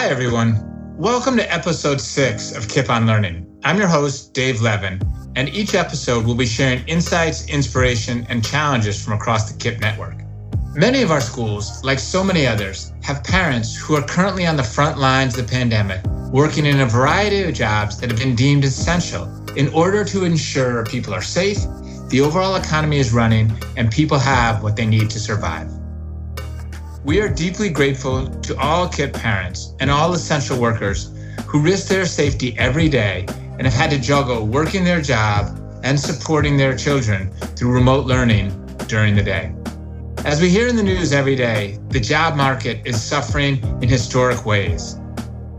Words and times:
Hi, 0.00 0.08
everyone. 0.08 0.96
Welcome 0.96 1.36
to 1.36 1.52
episode 1.52 2.00
six 2.00 2.56
of 2.56 2.68
KIPP 2.68 2.88
on 2.88 3.06
Learning. 3.06 3.46
I'm 3.64 3.76
your 3.76 3.86
host, 3.86 4.32
Dave 4.32 4.62
Levin, 4.62 4.98
and 5.36 5.50
each 5.50 5.74
episode 5.74 6.24
will 6.24 6.34
be 6.34 6.46
sharing 6.46 6.82
insights, 6.88 7.46
inspiration, 7.48 8.26
and 8.30 8.42
challenges 8.42 9.04
from 9.04 9.12
across 9.12 9.52
the 9.52 9.58
KIPP 9.58 9.78
network. 9.78 10.22
Many 10.74 11.02
of 11.02 11.10
our 11.10 11.20
schools, 11.20 11.84
like 11.84 11.98
so 11.98 12.24
many 12.24 12.46
others, 12.46 12.94
have 13.02 13.22
parents 13.22 13.76
who 13.76 13.94
are 13.94 14.00
currently 14.00 14.46
on 14.46 14.56
the 14.56 14.62
front 14.62 14.96
lines 14.96 15.36
of 15.36 15.46
the 15.46 15.52
pandemic, 15.52 16.02
working 16.32 16.64
in 16.64 16.80
a 16.80 16.86
variety 16.86 17.42
of 17.42 17.52
jobs 17.52 18.00
that 18.00 18.10
have 18.10 18.18
been 18.18 18.34
deemed 18.34 18.64
essential 18.64 19.26
in 19.54 19.68
order 19.74 20.02
to 20.02 20.24
ensure 20.24 20.82
people 20.86 21.12
are 21.12 21.20
safe, 21.20 21.58
the 22.08 22.22
overall 22.22 22.56
economy 22.56 23.00
is 23.00 23.12
running, 23.12 23.52
and 23.76 23.92
people 23.92 24.18
have 24.18 24.62
what 24.62 24.76
they 24.76 24.86
need 24.86 25.10
to 25.10 25.20
survive. 25.20 25.70
We 27.02 27.18
are 27.22 27.30
deeply 27.30 27.70
grateful 27.70 28.26
to 28.26 28.58
all 28.58 28.86
KIPP 28.86 29.14
parents 29.14 29.74
and 29.80 29.90
all 29.90 30.12
essential 30.12 30.60
workers 30.60 31.10
who 31.46 31.62
risk 31.62 31.88
their 31.88 32.04
safety 32.04 32.54
every 32.58 32.90
day 32.90 33.24
and 33.28 33.62
have 33.62 33.72
had 33.72 33.90
to 33.92 33.98
juggle 33.98 34.46
working 34.46 34.84
their 34.84 35.00
job 35.00 35.58
and 35.82 35.98
supporting 35.98 36.58
their 36.58 36.76
children 36.76 37.30
through 37.56 37.72
remote 37.72 38.04
learning 38.04 38.50
during 38.86 39.16
the 39.16 39.22
day. 39.22 39.50
As 40.26 40.42
we 40.42 40.50
hear 40.50 40.68
in 40.68 40.76
the 40.76 40.82
news 40.82 41.14
every 41.14 41.36
day, 41.36 41.78
the 41.88 42.00
job 42.00 42.36
market 42.36 42.86
is 42.86 43.02
suffering 43.02 43.62
in 43.80 43.88
historic 43.88 44.44
ways. 44.44 44.96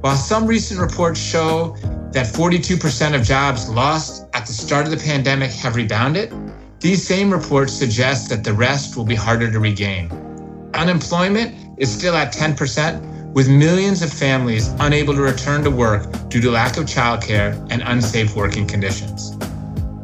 While 0.01 0.17
some 0.17 0.45
recent 0.45 0.79
reports 0.79 1.19
show 1.19 1.75
that 2.11 2.27
42% 2.27 3.15
of 3.15 3.23
jobs 3.23 3.67
lost 3.67 4.27
at 4.35 4.45
the 4.45 4.53
start 4.53 4.85
of 4.85 4.91
the 4.91 4.97
pandemic 4.97 5.49
have 5.53 5.75
rebounded, 5.75 6.31
these 6.79 7.03
same 7.03 7.31
reports 7.31 7.73
suggest 7.73 8.29
that 8.29 8.43
the 8.43 8.53
rest 8.53 8.95
will 8.95 9.05
be 9.05 9.15
harder 9.15 9.51
to 9.51 9.59
regain. 9.59 10.30
Unemployment 10.73 11.79
is 11.79 11.91
still 11.91 12.15
at 12.15 12.33
10%, 12.33 13.33
with 13.33 13.49
millions 13.49 14.01
of 14.01 14.11
families 14.11 14.69
unable 14.79 15.13
to 15.13 15.21
return 15.21 15.63
to 15.63 15.71
work 15.71 16.05
due 16.29 16.41
to 16.41 16.51
lack 16.51 16.77
of 16.77 16.85
childcare 16.85 17.55
and 17.71 17.81
unsafe 17.85 18.35
working 18.35 18.67
conditions. 18.67 19.37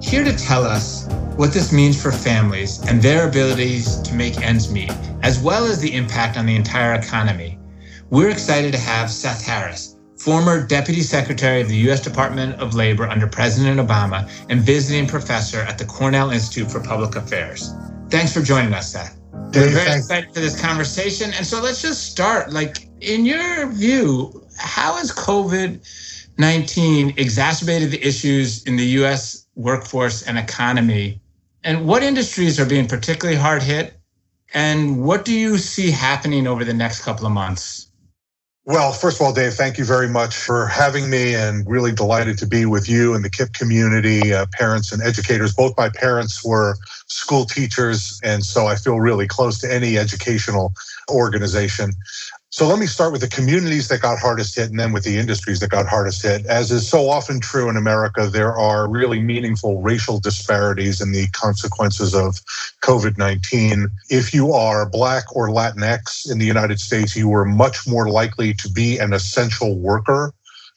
Here 0.02 0.24
to 0.24 0.36
tell 0.38 0.64
us 0.64 1.08
what 1.36 1.54
this 1.54 1.72
means 1.72 2.02
for 2.02 2.12
families 2.12 2.82
and 2.88 3.02
their 3.02 3.28
abilities 3.28 4.02
to 4.02 4.14
make 4.14 4.42
ends 4.42 4.72
meet, 4.72 4.92
as 5.24 5.40
well 5.40 5.66
as 5.66 5.80
the 5.80 5.94
impact 5.94 6.38
on 6.38 6.46
the 6.46 6.56
entire 6.56 6.94
economy, 6.94 7.60
we're 8.10 8.30
excited 8.30 8.72
to 8.72 8.80
have 8.80 9.12
Seth 9.12 9.46
Harris, 9.46 9.98
former 10.18 10.66
Deputy 10.66 11.02
Secretary 11.02 11.62
of 11.62 11.68
the 11.68 11.76
U.S. 11.88 12.00
Department 12.00 12.60
of 12.60 12.74
Labor 12.74 13.08
under 13.08 13.28
President 13.28 13.80
Obama 13.80 14.30
and 14.50 14.62
visiting 14.62 15.08
professor 15.08 15.60
at 15.60 15.78
the 15.78 15.86
Cornell 15.86 16.32
Institute 16.32 16.72
for 16.72 16.80
Public 16.80 17.16
Affairs. 17.16 17.74
Thanks 18.10 18.34
for 18.34 18.42
joining 18.42 18.74
us, 18.74 18.94
Seth. 18.94 19.18
We're 19.54 19.70
very 19.70 19.98
excited 19.98 20.34
for 20.34 20.40
this 20.40 20.60
conversation. 20.60 21.34
And 21.34 21.46
so 21.46 21.62
let's 21.62 21.82
just 21.82 22.12
start. 22.12 22.52
Like, 22.52 22.88
in 23.02 23.26
your 23.26 23.68
view, 23.68 24.46
how 24.58 24.96
has 24.96 25.12
COVID 25.12 25.80
19 26.38 27.14
exacerbated 27.18 27.92
the 27.92 28.06
issues 28.06 28.64
in 28.66 28.76
the 28.76 28.86
U.S. 29.02 29.48
workforce 29.56 30.24
and 30.24 30.38
economy? 30.38 31.22
And 31.64 31.88
what 31.88 32.04
industries 32.04 32.60
are 32.60 32.66
being 32.66 32.88
particularly 32.88 33.40
hard 33.40 33.64
hit? 33.64 34.00
And 34.54 35.04
what 35.04 35.26
do 35.26 35.34
you 35.34 35.58
see 35.58 35.92
happening 35.92 36.48
over 36.48 36.64
the 36.64 36.74
next 36.74 37.04
couple 37.04 37.26
of 37.26 37.32
months? 37.32 37.87
Well, 38.68 38.92
first 38.92 39.22
of 39.22 39.26
all, 39.26 39.32
Dave, 39.32 39.54
thank 39.54 39.78
you 39.78 39.86
very 39.86 40.10
much 40.10 40.36
for 40.36 40.68
having 40.68 41.10
me 41.10 41.34
and 41.34 41.66
really 41.66 41.94
delighted 41.94 42.38
to 42.40 42.46
be 42.46 42.66
with 42.66 42.90
you 42.90 43.14
and 43.14 43.24
the 43.24 43.30
KIPP 43.30 43.54
community, 43.54 44.34
uh, 44.34 44.46
parents 44.52 44.92
and 44.92 45.02
educators. 45.02 45.54
Both 45.54 45.78
my 45.78 45.88
parents 45.88 46.44
were 46.44 46.76
school 47.08 47.46
teachers, 47.46 48.20
and 48.26 48.44
so 48.44 48.68
I 48.68 48.76
feel 48.76 49.00
really 49.00 49.26
close 49.26 49.60
to 49.60 49.74
any 49.74 49.98
educational 49.98 50.74
organization. 51.10 51.92
So 52.58 52.66
let 52.66 52.80
me 52.80 52.88
start 52.88 53.12
with 53.12 53.22
the 53.22 53.28
communities 53.28 53.88
that 53.90 54.02
got 54.02 54.18
hardest 54.18 54.56
hit 54.56 54.72
and 54.72 54.80
then 54.80 54.92
with 54.92 55.04
the 55.04 55.20
industries 55.20 55.60
that 55.60 55.70
got 55.70 55.86
hardest 55.86 56.24
hit. 56.24 56.44
As 56.48 56.72
is 56.72 56.90
so 56.90 57.08
often 57.08 57.40
true 57.40 57.70
in 57.70 57.78
America, 57.78 58.26
there 58.26 58.52
are 58.58 58.90
really 58.90 59.22
meaningful 59.22 59.80
racial 59.80 60.20
disparities 60.20 61.00
in 61.00 61.12
the 61.12 61.28
consequences 61.34 62.16
of 62.16 62.42
COVID 62.82 63.16
19. 63.16 63.90
If 64.10 64.34
you 64.34 64.54
are 64.54 64.90
Black 64.90 65.36
or 65.36 65.50
Latinx 65.50 66.32
in 66.32 66.40
the 66.40 66.48
United 66.48 66.80
States, 66.80 67.16
you 67.16 67.30
were 67.30 67.46
much 67.46 67.86
more 67.86 68.10
likely 68.10 68.56
to 68.56 68.72
be 68.72 68.98
an 68.98 69.14
essential 69.14 69.78
worker 69.78 70.34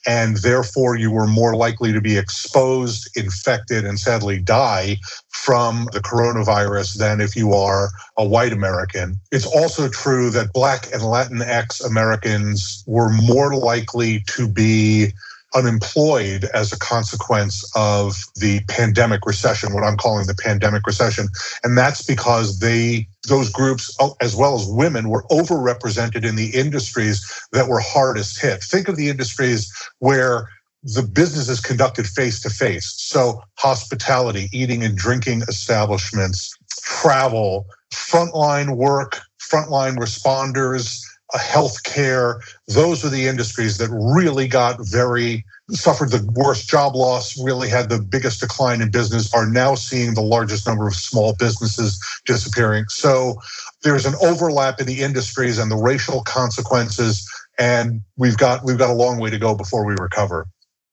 and 0.06 0.38
therefore 0.38 0.96
you 0.96 1.10
were 1.10 1.26
more 1.26 1.54
likely 1.54 1.92
to 1.92 2.00
be 2.00 2.16
exposed, 2.16 3.08
infected, 3.16 3.84
and 3.84 3.98
sadly 3.98 4.38
die 4.38 4.96
from 5.28 5.88
the 5.92 6.00
coronavirus 6.00 6.98
than 6.98 7.20
if 7.20 7.36
you 7.36 7.52
are 7.52 7.90
a 8.16 8.26
white 8.26 8.52
American. 8.52 9.16
It's 9.30 9.46
also 9.46 9.88
true 9.88 10.30
that 10.30 10.52
Black 10.52 10.86
and 10.92 11.02
Latinx 11.02 11.84
Americans 11.84 12.84
were 12.86 13.10
more 13.10 13.54
likely 13.54 14.20
to 14.28 14.48
be 14.48 15.12
unemployed 15.54 16.44
as 16.54 16.72
a 16.72 16.78
consequence 16.78 17.68
of 17.74 18.16
the 18.36 18.60
pandemic 18.68 19.26
recession, 19.26 19.72
what 19.72 19.82
I'm 19.82 19.96
calling 19.96 20.26
the 20.26 20.34
pandemic 20.34 20.86
recession. 20.86 21.28
And 21.64 21.76
that's 21.76 22.02
because 22.02 22.60
they, 22.60 23.08
those 23.28 23.50
groups, 23.50 23.94
oh, 24.00 24.14
as 24.20 24.34
well 24.34 24.54
as 24.54 24.66
women, 24.66 25.08
were 25.08 25.24
overrepresented 25.30 26.24
in 26.24 26.36
the 26.36 26.50
industries 26.50 27.24
that 27.52 27.68
were 27.68 27.80
hardest 27.80 28.40
hit. 28.40 28.62
Think 28.62 28.88
of 28.88 28.96
the 28.96 29.08
industries 29.08 29.70
where 29.98 30.48
the 30.82 31.02
business 31.02 31.48
is 31.48 31.60
conducted 31.60 32.06
face 32.06 32.40
to 32.40 32.50
face. 32.50 32.94
So 32.96 33.42
hospitality, 33.58 34.48
eating 34.52 34.82
and 34.82 34.96
drinking 34.96 35.42
establishments, 35.42 36.56
travel, 36.82 37.66
frontline 37.92 38.76
work, 38.76 39.18
frontline 39.38 39.96
responders, 39.96 41.02
uh, 41.34 41.38
healthcare. 41.38 42.40
Those 42.66 43.04
are 43.04 43.10
the 43.10 43.26
industries 43.26 43.78
that 43.78 43.90
really 43.90 44.48
got 44.48 44.78
very 44.80 45.44
suffered 45.72 46.10
the 46.10 46.28
worst 46.34 46.68
job 46.68 46.94
loss, 46.94 47.38
really 47.42 47.68
had 47.68 47.88
the 47.88 48.00
biggest 48.00 48.40
decline 48.40 48.80
in 48.80 48.90
business, 48.90 49.32
are 49.34 49.46
now 49.46 49.74
seeing 49.74 50.14
the 50.14 50.22
largest 50.22 50.66
number 50.66 50.86
of 50.86 50.94
small 50.94 51.34
businesses 51.38 51.98
disappearing. 52.26 52.84
So 52.88 53.36
there's 53.82 54.06
an 54.06 54.14
overlap 54.22 54.80
in 54.80 54.86
the 54.86 55.00
industries 55.00 55.58
and 55.58 55.70
the 55.70 55.76
racial 55.76 56.22
consequences, 56.22 57.28
and 57.58 58.00
we've 58.16 58.36
got 58.36 58.64
we've 58.64 58.78
got 58.78 58.90
a 58.90 58.94
long 58.94 59.18
way 59.18 59.30
to 59.30 59.38
go 59.38 59.54
before 59.54 59.84
we 59.84 59.94
recover. 59.94 60.46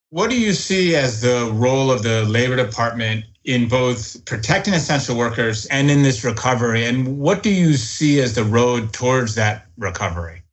What 0.09 0.29
do 0.29 0.39
you 0.39 0.53
see 0.53 0.95
as 0.95 1.21
the 1.21 1.51
role 1.53 1.91
of 1.91 2.03
the 2.03 2.23
Labor 2.23 2.55
Department 2.55 3.25
in 3.43 3.67
both 3.67 4.23
protecting 4.25 4.73
essential 4.73 5.17
workers 5.17 5.65
and 5.65 5.91
in 5.91 6.03
this 6.03 6.23
recovery? 6.23 6.85
And 6.85 7.17
what 7.19 7.43
do 7.43 7.49
you 7.49 7.73
see 7.73 8.21
as 8.21 8.35
the 8.35 8.45
road 8.45 8.93
towards 8.93 9.35
that 9.35 9.65
recovery? 9.77 10.43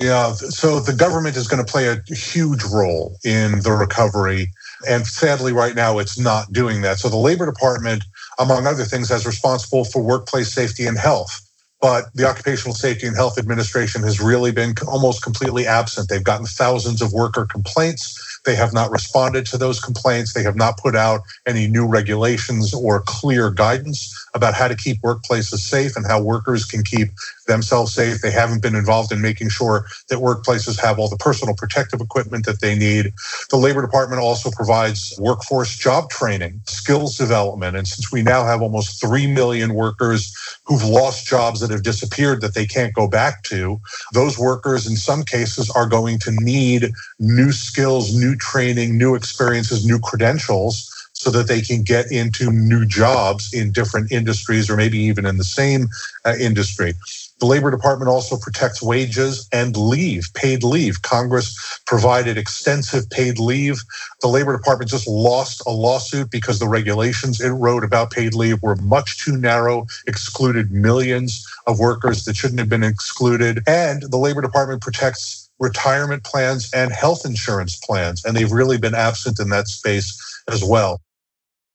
Yeah, 0.00 0.32
so 0.34 0.80
the 0.80 0.94
government 0.94 1.36
is 1.36 1.48
going 1.48 1.64
to 1.64 1.70
play 1.70 1.88
a 1.88 2.02
huge 2.12 2.64
role 2.64 3.16
in 3.24 3.60
the 3.60 3.72
recovery. 3.72 4.48
And 4.88 5.06
sadly, 5.06 5.52
right 5.52 5.76
now, 5.76 5.98
it's 5.98 6.18
not 6.18 6.52
doing 6.52 6.82
that. 6.82 6.98
So 6.98 7.08
the 7.10 7.16
Labor 7.16 7.46
Department, 7.46 8.04
among 8.40 8.66
other 8.66 8.84
things, 8.84 9.10
is 9.10 9.26
responsible 9.26 9.84
for 9.84 10.02
workplace 10.02 10.52
safety 10.52 10.86
and 10.86 10.98
health. 10.98 11.40
But 11.80 12.06
the 12.14 12.26
Occupational 12.28 12.74
Safety 12.74 13.06
and 13.06 13.16
Health 13.16 13.38
Administration 13.38 14.02
has 14.02 14.20
really 14.20 14.52
been 14.52 14.74
almost 14.88 15.22
completely 15.22 15.66
absent. 15.66 16.08
They've 16.08 16.24
gotten 16.24 16.46
thousands 16.46 17.02
of 17.02 17.12
worker 17.12 17.46
complaints 17.46 18.10
they 18.44 18.56
have 18.56 18.72
not 18.72 18.90
responded 18.90 19.46
to 19.46 19.58
those 19.58 19.80
complaints. 19.80 20.32
They 20.32 20.42
have 20.42 20.56
not 20.56 20.78
put 20.78 20.96
out 20.96 21.20
any 21.46 21.66
new 21.66 21.86
regulations 21.86 22.72
or 22.74 23.02
clear 23.06 23.50
guidance 23.50 24.12
about 24.34 24.54
how 24.54 24.68
to 24.68 24.76
keep 24.76 25.00
workplaces 25.02 25.58
safe 25.58 25.96
and 25.96 26.06
how 26.06 26.22
workers 26.22 26.64
can 26.64 26.82
keep 26.82 27.08
themselves 27.46 27.94
safe. 27.94 28.20
They 28.20 28.30
haven't 28.30 28.62
been 28.62 28.74
involved 28.74 29.12
in 29.12 29.20
making 29.20 29.50
sure 29.50 29.86
that 30.08 30.18
workplaces 30.18 30.80
have 30.80 30.98
all 30.98 31.08
the 31.08 31.16
personal 31.16 31.54
protective 31.54 32.00
equipment 32.00 32.46
that 32.46 32.60
they 32.60 32.76
need. 32.76 33.12
The 33.50 33.56
Labor 33.56 33.82
Department 33.82 34.20
also 34.22 34.50
provides 34.50 35.14
workforce 35.18 35.76
job 35.76 36.10
training, 36.10 36.60
skills 36.66 37.16
development. 37.16 37.76
And 37.76 37.86
since 37.86 38.12
we 38.12 38.22
now 38.22 38.44
have 38.44 38.62
almost 38.62 39.00
3 39.00 39.26
million 39.28 39.74
workers 39.74 40.34
who've 40.64 40.84
lost 40.84 41.26
jobs 41.26 41.60
that 41.60 41.70
have 41.70 41.82
disappeared 41.82 42.40
that 42.40 42.54
they 42.54 42.66
can't 42.66 42.94
go 42.94 43.08
back 43.08 43.42
to, 43.44 43.80
those 44.12 44.38
workers 44.38 44.86
in 44.86 44.96
some 44.96 45.24
cases 45.24 45.70
are 45.70 45.86
going 45.86 46.18
to 46.20 46.32
need 46.32 46.92
new 47.18 47.52
skills, 47.52 48.14
new 48.14 48.36
training, 48.36 48.98
new 48.98 49.14
experiences, 49.14 49.86
new 49.86 49.98
credentials 49.98 50.88
so 51.12 51.30
that 51.30 51.46
they 51.46 51.60
can 51.60 51.82
get 51.82 52.10
into 52.10 52.50
new 52.50 52.84
jobs 52.84 53.52
in 53.54 53.70
different 53.70 54.10
industries 54.10 54.68
or 54.68 54.76
maybe 54.76 54.98
even 54.98 55.24
in 55.24 55.36
the 55.36 55.44
same 55.44 55.88
uh, 56.24 56.34
industry. 56.40 56.94
The 57.42 57.46
Labor 57.46 57.72
Department 57.72 58.08
also 58.08 58.36
protects 58.36 58.80
wages 58.80 59.48
and 59.50 59.76
leave, 59.76 60.32
paid 60.32 60.62
leave. 60.62 61.02
Congress 61.02 61.80
provided 61.88 62.38
extensive 62.38 63.10
paid 63.10 63.40
leave. 63.40 63.82
The 64.20 64.28
Labor 64.28 64.56
Department 64.56 64.88
just 64.88 65.08
lost 65.08 65.60
a 65.66 65.70
lawsuit 65.70 66.30
because 66.30 66.60
the 66.60 66.68
regulations 66.68 67.40
it 67.40 67.48
wrote 67.48 67.82
about 67.82 68.12
paid 68.12 68.34
leave 68.34 68.62
were 68.62 68.76
much 68.76 69.24
too 69.24 69.36
narrow, 69.36 69.86
excluded 70.06 70.70
millions 70.70 71.44
of 71.66 71.80
workers 71.80 72.26
that 72.26 72.36
shouldn't 72.36 72.60
have 72.60 72.68
been 72.68 72.84
excluded. 72.84 73.58
And 73.66 74.02
the 74.02 74.18
Labor 74.18 74.40
Department 74.40 74.80
protects 74.80 75.50
retirement 75.58 76.22
plans 76.22 76.70
and 76.72 76.92
health 76.92 77.26
insurance 77.26 77.74
plans, 77.74 78.24
and 78.24 78.36
they've 78.36 78.52
really 78.52 78.78
been 78.78 78.94
absent 78.94 79.40
in 79.40 79.48
that 79.48 79.66
space 79.66 80.40
as 80.48 80.62
well 80.62 81.00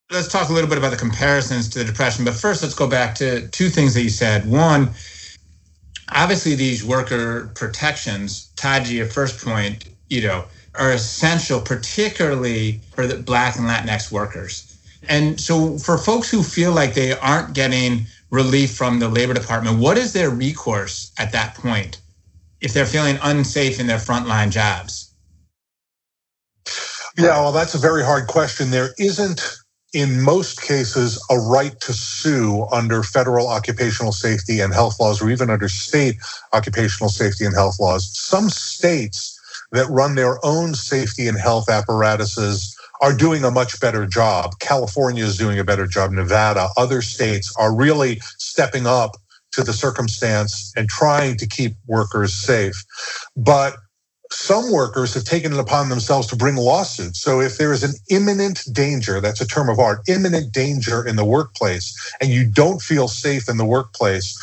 let's 0.09 0.29
talk 0.29 0.47
a 0.47 0.53
little 0.53 0.69
bit 0.69 0.77
about 0.77 0.91
the 0.91 0.97
comparisons 0.97 1.67
to 1.67 1.79
the 1.79 1.83
depression. 1.83 2.23
But 2.23 2.33
first, 2.33 2.63
let's 2.63 2.73
go 2.73 2.87
back 2.87 3.15
to 3.15 3.45
two 3.49 3.67
things 3.67 3.93
that 3.93 4.03
you 4.03 4.09
said. 4.09 4.49
One, 4.49 4.91
obviously, 6.12 6.56
these 6.56 6.83
worker 6.83 7.51
protections 7.56 8.50
tied 8.56 8.86
to 8.86 8.95
your 8.95 9.07
first 9.07 9.44
point, 9.44 9.86
you 10.09 10.21
know, 10.21 10.45
are 10.75 10.92
essential, 10.92 11.59
particularly 11.59 12.80
for 12.94 13.07
the 13.07 13.18
Black 13.18 13.56
and 13.56 13.65
Latinx 13.68 14.12
workers. 14.12 14.77
And 15.09 15.39
so, 15.39 15.77
for 15.77 15.98
folks 15.98 16.30
who 16.30 16.44
feel 16.44 16.71
like 16.71 16.94
they 16.94 17.13
aren't 17.13 17.54
getting 17.54 18.06
relief 18.30 18.75
from 18.75 19.00
the 19.00 19.07
Labor 19.09 19.33
Department, 19.33 19.80
what 19.80 19.98
is 19.98 20.13
their 20.13 20.30
recourse 20.30 21.12
at 21.18 21.31
that 21.31 21.56
point 21.56 22.01
if 22.62 22.74
they're 22.74 22.86
feeling 22.86 23.18
unsafe 23.24 23.80
in 23.80 23.88
their 23.88 23.98
frontline 23.98 24.51
jobs? 24.51 25.13
Yeah, 27.18 27.39
well, 27.39 27.51
that's 27.51 27.74
a 27.74 27.80
very 27.80 28.04
hard 28.04 28.27
question. 28.27 28.69
There 28.69 28.89
isn't, 29.00 29.42
in 29.97 30.21
most 30.23 30.61
cases, 30.61 31.23
a 31.31 31.39
right 31.39 31.79
to 31.81 31.94
sue 31.94 32.67
under 32.71 33.03
federal 33.03 33.49
occupational 33.49 34.13
safety 34.13 34.61
and 34.61 34.73
health 34.73 34.99
laws 35.01 35.21
or 35.21 35.31
even 35.31 35.51
under 35.51 35.69
state 35.69 36.17
occupational 36.53 37.09
safety 37.09 37.45
and 37.45 37.55
health 37.55 37.79
laws. 37.81 38.09
Some 38.17 38.49
states 38.49 39.39
that 39.73 39.88
run 39.89 40.15
their 40.15 40.39
own 40.45 40.75
safety 40.75 41.27
and 41.27 41.39
health 41.39 41.69
apparatuses 41.69 42.77
are 43.01 43.15
doing 43.17 43.45
a 43.45 43.51
much 43.51 43.81
better 43.81 44.07
job. 44.07 44.59
California 44.59 45.25
is 45.25 45.38
doing 45.38 45.59
a 45.59 45.65
better 45.65 45.88
job. 45.88 46.11
Nevada, 46.13 46.69
other 46.77 47.03
states 47.03 47.53
are 47.59 47.75
really 47.75 48.19
stepping 48.39 48.88
up 48.88 49.17
to 49.53 49.63
the 49.63 49.73
circumstance 49.73 50.73
and 50.77 50.89
trying 50.89 51.38
to 51.38 51.47
keep 51.47 51.75
workers 51.88 52.33
safe. 52.35 52.85
But 53.38 53.77
some 54.31 54.71
workers 54.71 55.13
have 55.15 55.25
taken 55.25 55.53
it 55.53 55.59
upon 55.59 55.89
themselves 55.89 56.27
to 56.27 56.38
bring 56.38 56.56
lawsuits. 56.57 57.21
So 57.21 57.41
if 57.41 57.57
there 57.57 57.74
is 57.74 57.83
an 57.83 57.94
imminent 58.09 58.63
danger, 58.74 59.21
that's 59.21 59.41
a 59.41 59.47
term 59.47 59.69
of 59.69 59.79
art, 59.79 60.01
imminent 60.07 60.53
danger 60.53 61.06
in 61.06 61.15
the 61.15 61.25
workplace, 61.25 61.95
and 62.21 62.31
you 62.31 62.45
don't 62.50 62.81
feel 62.81 63.07
safe 63.07 63.50
in 63.50 63.57
the 63.57 63.65
workplace, 63.65 64.38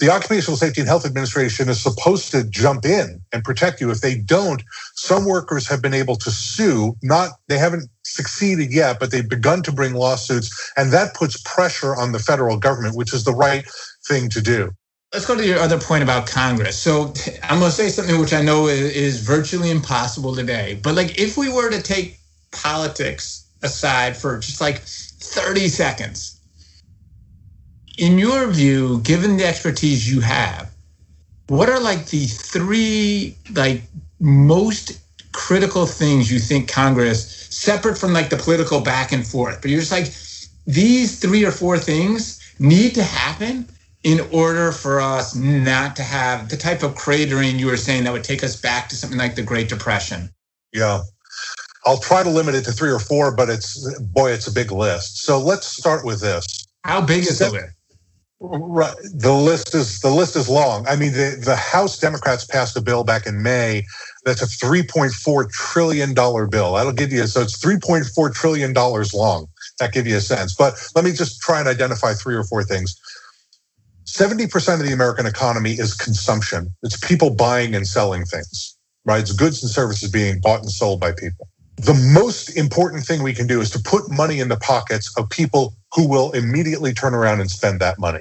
the 0.00 0.10
Occupational 0.10 0.56
Safety 0.56 0.80
and 0.82 0.88
Health 0.88 1.06
Administration 1.06 1.68
is 1.68 1.82
supposed 1.82 2.30
to 2.32 2.44
jump 2.44 2.84
in 2.86 3.22
and 3.32 3.44
protect 3.44 3.80
you. 3.80 3.90
If 3.90 4.00
they 4.00 4.16
don't, 4.16 4.62
some 4.96 5.24
workers 5.26 5.68
have 5.68 5.82
been 5.82 5.94
able 5.94 6.16
to 6.16 6.30
sue. 6.32 6.96
Not 7.02 7.30
they 7.48 7.58
haven't 7.58 7.88
succeeded 8.04 8.72
yet, 8.72 9.00
but 9.00 9.12
they've 9.12 9.28
begun 9.28 9.62
to 9.64 9.72
bring 9.72 9.94
lawsuits, 9.94 10.72
and 10.76 10.92
that 10.92 11.14
puts 11.14 11.40
pressure 11.42 11.96
on 11.96 12.12
the 12.12 12.20
federal 12.20 12.58
government, 12.58 12.96
which 12.96 13.14
is 13.14 13.24
the 13.24 13.34
right 13.34 13.64
thing 14.08 14.30
to 14.30 14.42
do. 14.42 14.72
Let's 15.12 15.26
go 15.26 15.34
to 15.34 15.44
your 15.44 15.58
other 15.58 15.80
point 15.80 16.04
about 16.04 16.28
Congress. 16.28 16.78
So 16.78 17.12
I'm 17.42 17.58
going 17.58 17.70
to 17.70 17.76
say 17.76 17.88
something 17.88 18.20
which 18.20 18.32
I 18.32 18.42
know 18.42 18.68
is 18.68 19.20
virtually 19.20 19.70
impossible 19.70 20.36
today, 20.36 20.78
but 20.80 20.94
like 20.94 21.18
if 21.18 21.36
we 21.36 21.48
were 21.52 21.68
to 21.68 21.82
take 21.82 22.20
politics 22.52 23.44
aside 23.62 24.16
for 24.16 24.38
just 24.38 24.60
like 24.60 24.78
30 24.78 25.66
seconds 25.68 26.40
in 27.98 28.18
your 28.18 28.46
view, 28.46 29.00
given 29.00 29.36
the 29.36 29.44
expertise 29.44 30.12
you 30.12 30.20
have, 30.20 30.70
what 31.48 31.68
are 31.68 31.80
like 31.80 32.06
the 32.06 32.26
three 32.26 33.34
like 33.54 33.82
most 34.20 35.00
critical 35.32 35.86
things 35.86 36.30
you 36.30 36.38
think 36.38 36.70
Congress, 36.70 37.48
separate 37.50 37.98
from 37.98 38.12
like 38.12 38.30
the 38.30 38.36
political 38.36 38.80
back 38.80 39.10
and 39.10 39.26
forth, 39.26 39.60
but 39.60 39.72
you're 39.72 39.80
just 39.80 39.90
like 39.90 40.06
these 40.72 41.18
three 41.18 41.44
or 41.44 41.50
four 41.50 41.78
things 41.78 42.40
need 42.60 42.94
to 42.94 43.02
happen 43.02 43.66
in 44.02 44.20
order 44.32 44.72
for 44.72 45.00
us 45.00 45.34
not 45.34 45.96
to 45.96 46.02
have 46.02 46.48
the 46.48 46.56
type 46.56 46.82
of 46.82 46.94
cratering 46.94 47.58
you 47.58 47.66
were 47.66 47.76
saying 47.76 48.04
that 48.04 48.12
would 48.12 48.24
take 48.24 48.42
us 48.42 48.56
back 48.56 48.88
to 48.88 48.96
something 48.96 49.18
like 49.18 49.34
the 49.34 49.42
Great 49.42 49.68
Depression? 49.68 50.30
Yeah. 50.72 51.02
I'll 51.86 51.98
try 51.98 52.22
to 52.22 52.30
limit 52.30 52.54
it 52.54 52.64
to 52.64 52.72
three 52.72 52.90
or 52.90 52.98
four, 52.98 53.34
but 53.34 53.48
it's 53.48 53.98
boy, 54.00 54.32
it's 54.32 54.46
a 54.46 54.52
big 54.52 54.70
list. 54.70 55.22
So 55.24 55.38
let's 55.38 55.66
start 55.66 56.04
with 56.04 56.20
this. 56.20 56.66
How 56.84 57.00
big 57.00 57.20
is 57.20 57.38
the 57.38 57.50
list? 57.50 57.74
Right. 58.42 58.94
The 59.14 59.34
list 59.34 59.74
is 59.74 60.00
the 60.00 60.10
list 60.10 60.34
is 60.34 60.48
long. 60.48 60.86
I 60.88 60.96
mean, 60.96 61.12
the, 61.12 61.38
the 61.44 61.56
House 61.56 61.98
Democrats 61.98 62.44
passed 62.46 62.74
a 62.74 62.80
bill 62.80 63.04
back 63.04 63.26
in 63.26 63.42
May 63.42 63.84
that's 64.24 64.42
a 64.42 64.66
3.4 64.66 65.50
trillion 65.50 66.14
dollar 66.14 66.46
bill. 66.46 66.74
That'll 66.74 66.92
give 66.92 67.12
you 67.12 67.26
so 67.26 67.42
it's 67.42 67.62
3.4 67.62 68.34
trillion 68.34 68.72
dollars 68.72 69.12
long. 69.12 69.46
That 69.78 69.92
give 69.92 70.06
you 70.06 70.16
a 70.16 70.22
sense. 70.22 70.54
But 70.54 70.74
let 70.94 71.04
me 71.04 71.12
just 71.12 71.40
try 71.40 71.58
and 71.58 71.68
identify 71.68 72.14
three 72.14 72.34
or 72.34 72.44
four 72.44 72.64
things. 72.64 72.98
70% 74.10 74.80
of 74.80 74.86
the 74.86 74.92
American 74.92 75.26
economy 75.26 75.72
is 75.72 75.94
consumption. 75.94 76.74
It's 76.82 76.98
people 77.06 77.30
buying 77.30 77.74
and 77.74 77.86
selling 77.86 78.24
things, 78.24 78.76
right? 79.04 79.20
It's 79.20 79.32
goods 79.32 79.62
and 79.62 79.70
services 79.70 80.10
being 80.10 80.40
bought 80.40 80.60
and 80.60 80.70
sold 80.70 81.00
by 81.00 81.12
people. 81.12 81.48
The 81.76 81.94
most 82.12 82.50
important 82.56 83.04
thing 83.04 83.22
we 83.22 83.32
can 83.32 83.46
do 83.46 83.60
is 83.60 83.70
to 83.70 83.78
put 83.78 84.10
money 84.10 84.40
in 84.40 84.48
the 84.48 84.56
pockets 84.56 85.12
of 85.16 85.30
people 85.30 85.74
who 85.94 86.08
will 86.08 86.32
immediately 86.32 86.92
turn 86.92 87.14
around 87.14 87.40
and 87.40 87.50
spend 87.50 87.80
that 87.80 87.98
money. 87.98 88.20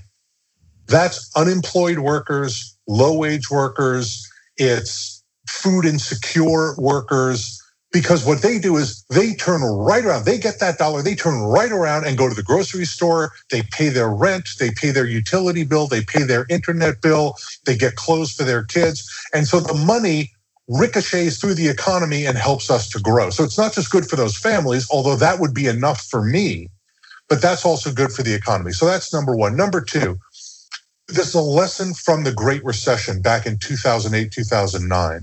That's 0.88 1.30
unemployed 1.36 2.00
workers, 2.00 2.78
low 2.88 3.18
wage 3.18 3.50
workers, 3.50 4.28
it's 4.58 5.24
food 5.48 5.86
insecure 5.86 6.76
workers, 6.78 7.62
because 7.92 8.26
what 8.26 8.44
they 8.44 8.60
do 8.60 8.78
is 8.78 9.04
they 9.10 9.36
turn 9.36 9.64
right 9.64 10.06
around. 10.06 10.26
They 10.26 10.40
get 10.40 10.60
that 10.62 10.78
dollar, 10.80 11.04
they 11.04 11.16
turn 11.16 11.42
right 11.42 11.72
around 11.72 12.06
and 12.06 12.18
go 12.18 12.30
to 12.30 12.36
the 12.36 12.44
grocery 12.44 12.86
store. 12.86 13.34
They 13.52 13.64
pay 13.72 13.90
their 13.90 14.10
rent, 14.12 14.50
they 14.60 14.72
pay 14.72 14.92
their 14.92 15.08
utility 15.08 15.66
bill, 15.66 15.88
they 15.88 16.04
pay 16.04 16.24
their 16.24 16.46
internet 16.50 17.02
bill, 17.02 17.36
they 17.66 17.78
get 17.78 17.96
clothes 17.96 18.34
for 18.34 18.44
their 18.46 18.64
kids. 18.64 19.10
And 19.34 19.48
so 19.48 19.62
the 19.62 19.76
money 19.76 20.34
ricochets 20.70 21.40
through 21.40 21.56
the 21.56 21.70
economy 21.70 22.28
and 22.28 22.38
helps 22.38 22.72
us 22.72 22.90
to 22.92 23.00
grow. 23.02 23.32
So 23.32 23.44
it's 23.44 23.58
not 23.58 23.74
just 23.74 23.92
good 23.92 24.08
for 24.08 24.18
those 24.18 24.38
families, 24.38 24.88
although 24.92 25.18
that 25.18 25.40
would 25.40 25.56
be 25.56 25.68
enough 25.68 26.04
for 26.06 26.24
me, 26.24 26.70
but 27.30 27.42
that's 27.42 27.66
also 27.66 27.92
good 27.94 28.12
for 28.12 28.24
the 28.24 28.34
economy. 28.36 28.74
So 28.74 28.86
that's 28.88 29.14
number 29.14 29.36
one. 29.36 29.58
Number 29.58 29.82
two, 29.82 30.20
this 31.08 31.30
is 31.30 31.36
a 31.36 31.42
lesson 31.42 31.94
from 31.94 32.24
the 32.26 32.34
Great 32.34 32.64
Recession 32.66 33.22
back 33.22 33.46
in 33.48 33.60
2008, 33.60 34.32
2009. 34.32 35.22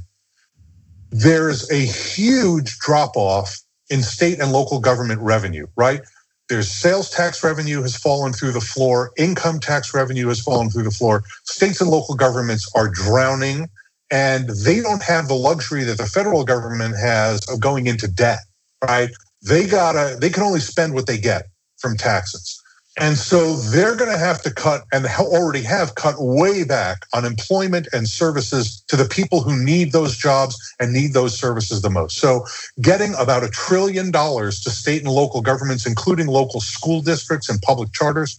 There's 1.11 1.71
a 1.71 1.79
huge 1.79 2.79
drop 2.79 3.17
off 3.17 3.59
in 3.91 4.03
state 4.03 4.41
and 4.41 4.53
local 4.53 4.81
government 4.81 5.21
revenue, 5.23 5.67
right? 5.77 6.01
There's 6.49 6.71
sales 6.71 7.11
tax 7.11 7.43
revenue 7.45 7.83
has 7.83 7.97
fallen 7.97 8.33
through 8.33 8.53
the 8.53 8.61
floor, 8.61 9.13
income 9.19 9.61
tax 9.61 9.95
revenue 9.95 10.29
has 10.29 10.41
fallen 10.41 10.71
through 10.71 10.85
the 10.85 10.91
floor. 10.91 11.25
States 11.45 11.81
and 11.81 11.91
local 11.91 12.15
governments 12.15 12.71
are 12.77 12.89
drowning, 12.89 13.69
and 14.11 14.49
they 14.51 14.81
don't 14.81 15.03
have 15.03 15.29
the 15.29 15.35
luxury 15.35 15.85
that 15.85 15.99
the 15.99 16.07
federal 16.07 16.45
government 16.45 16.97
has 16.97 17.41
of 17.51 17.61
going 17.61 17.87
into 17.87 18.09
debt, 18.09 18.41
right? 18.87 19.11
They 19.43 19.67
gotta, 19.67 20.19
they 20.21 20.31
can 20.31 20.43
only 20.45 20.61
spend 20.61 20.95
what 20.95 21.07
they 21.07 21.19
get 21.19 21.47
from 21.79 21.97
taxes. 21.97 22.61
And 22.99 23.19
so 23.19 23.57
they're 23.57 23.97
going 23.97 24.13
to 24.13 24.19
have 24.19 24.43
to 24.43 24.55
cut 24.55 24.85
and 24.93 25.07
already 25.07 25.63
have 25.63 25.97
cut 25.97 26.17
way 26.19 26.65
back 26.65 27.07
on 27.15 27.25
employment 27.25 27.89
and 27.93 28.09
services 28.09 28.85
to 28.89 28.97
the 28.97 29.07
people 29.07 29.43
who 29.43 29.63
need 29.65 29.93
those 29.93 30.17
jobs 30.17 30.57
and 30.81 30.93
need 30.93 31.13
those 31.15 31.39
services 31.39 31.83
the 31.83 31.91
most. 31.91 32.19
So 32.19 32.47
getting 32.81 33.15
about 33.19 33.45
a 33.45 33.51
trillion 33.51 34.13
dollars 34.13 34.61
to 34.63 34.71
state 34.71 35.03
and 35.03 35.13
local 35.13 35.43
governments, 35.43 35.87
including 35.87 36.29
local 36.29 36.61
school 36.61 37.03
districts 37.03 37.49
and 37.49 37.61
public 37.63 37.93
charters. 37.93 38.39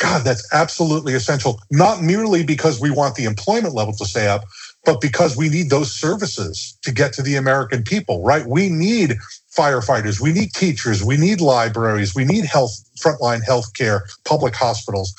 God, 0.00 0.24
that's 0.24 0.48
absolutely 0.52 1.14
essential, 1.14 1.60
not 1.70 2.02
merely 2.02 2.44
because 2.44 2.80
we 2.80 2.90
want 2.90 3.16
the 3.16 3.24
employment 3.24 3.74
level 3.74 3.94
to 3.94 4.06
stay 4.06 4.28
up, 4.28 4.44
but 4.84 5.00
because 5.00 5.36
we 5.36 5.48
need 5.48 5.70
those 5.70 5.92
services 5.92 6.76
to 6.82 6.92
get 6.92 7.12
to 7.14 7.22
the 7.22 7.36
American 7.36 7.84
people, 7.84 8.22
right? 8.24 8.46
We 8.46 8.68
need 8.70 9.16
firefighters, 9.56 10.20
we 10.20 10.32
need 10.32 10.52
teachers, 10.52 11.04
we 11.04 11.16
need 11.16 11.40
libraries, 11.40 12.14
we 12.14 12.24
need 12.24 12.44
health, 12.44 12.72
frontline 12.98 13.44
health 13.44 13.74
care, 13.74 14.04
public 14.24 14.54
hospitals. 14.54 15.14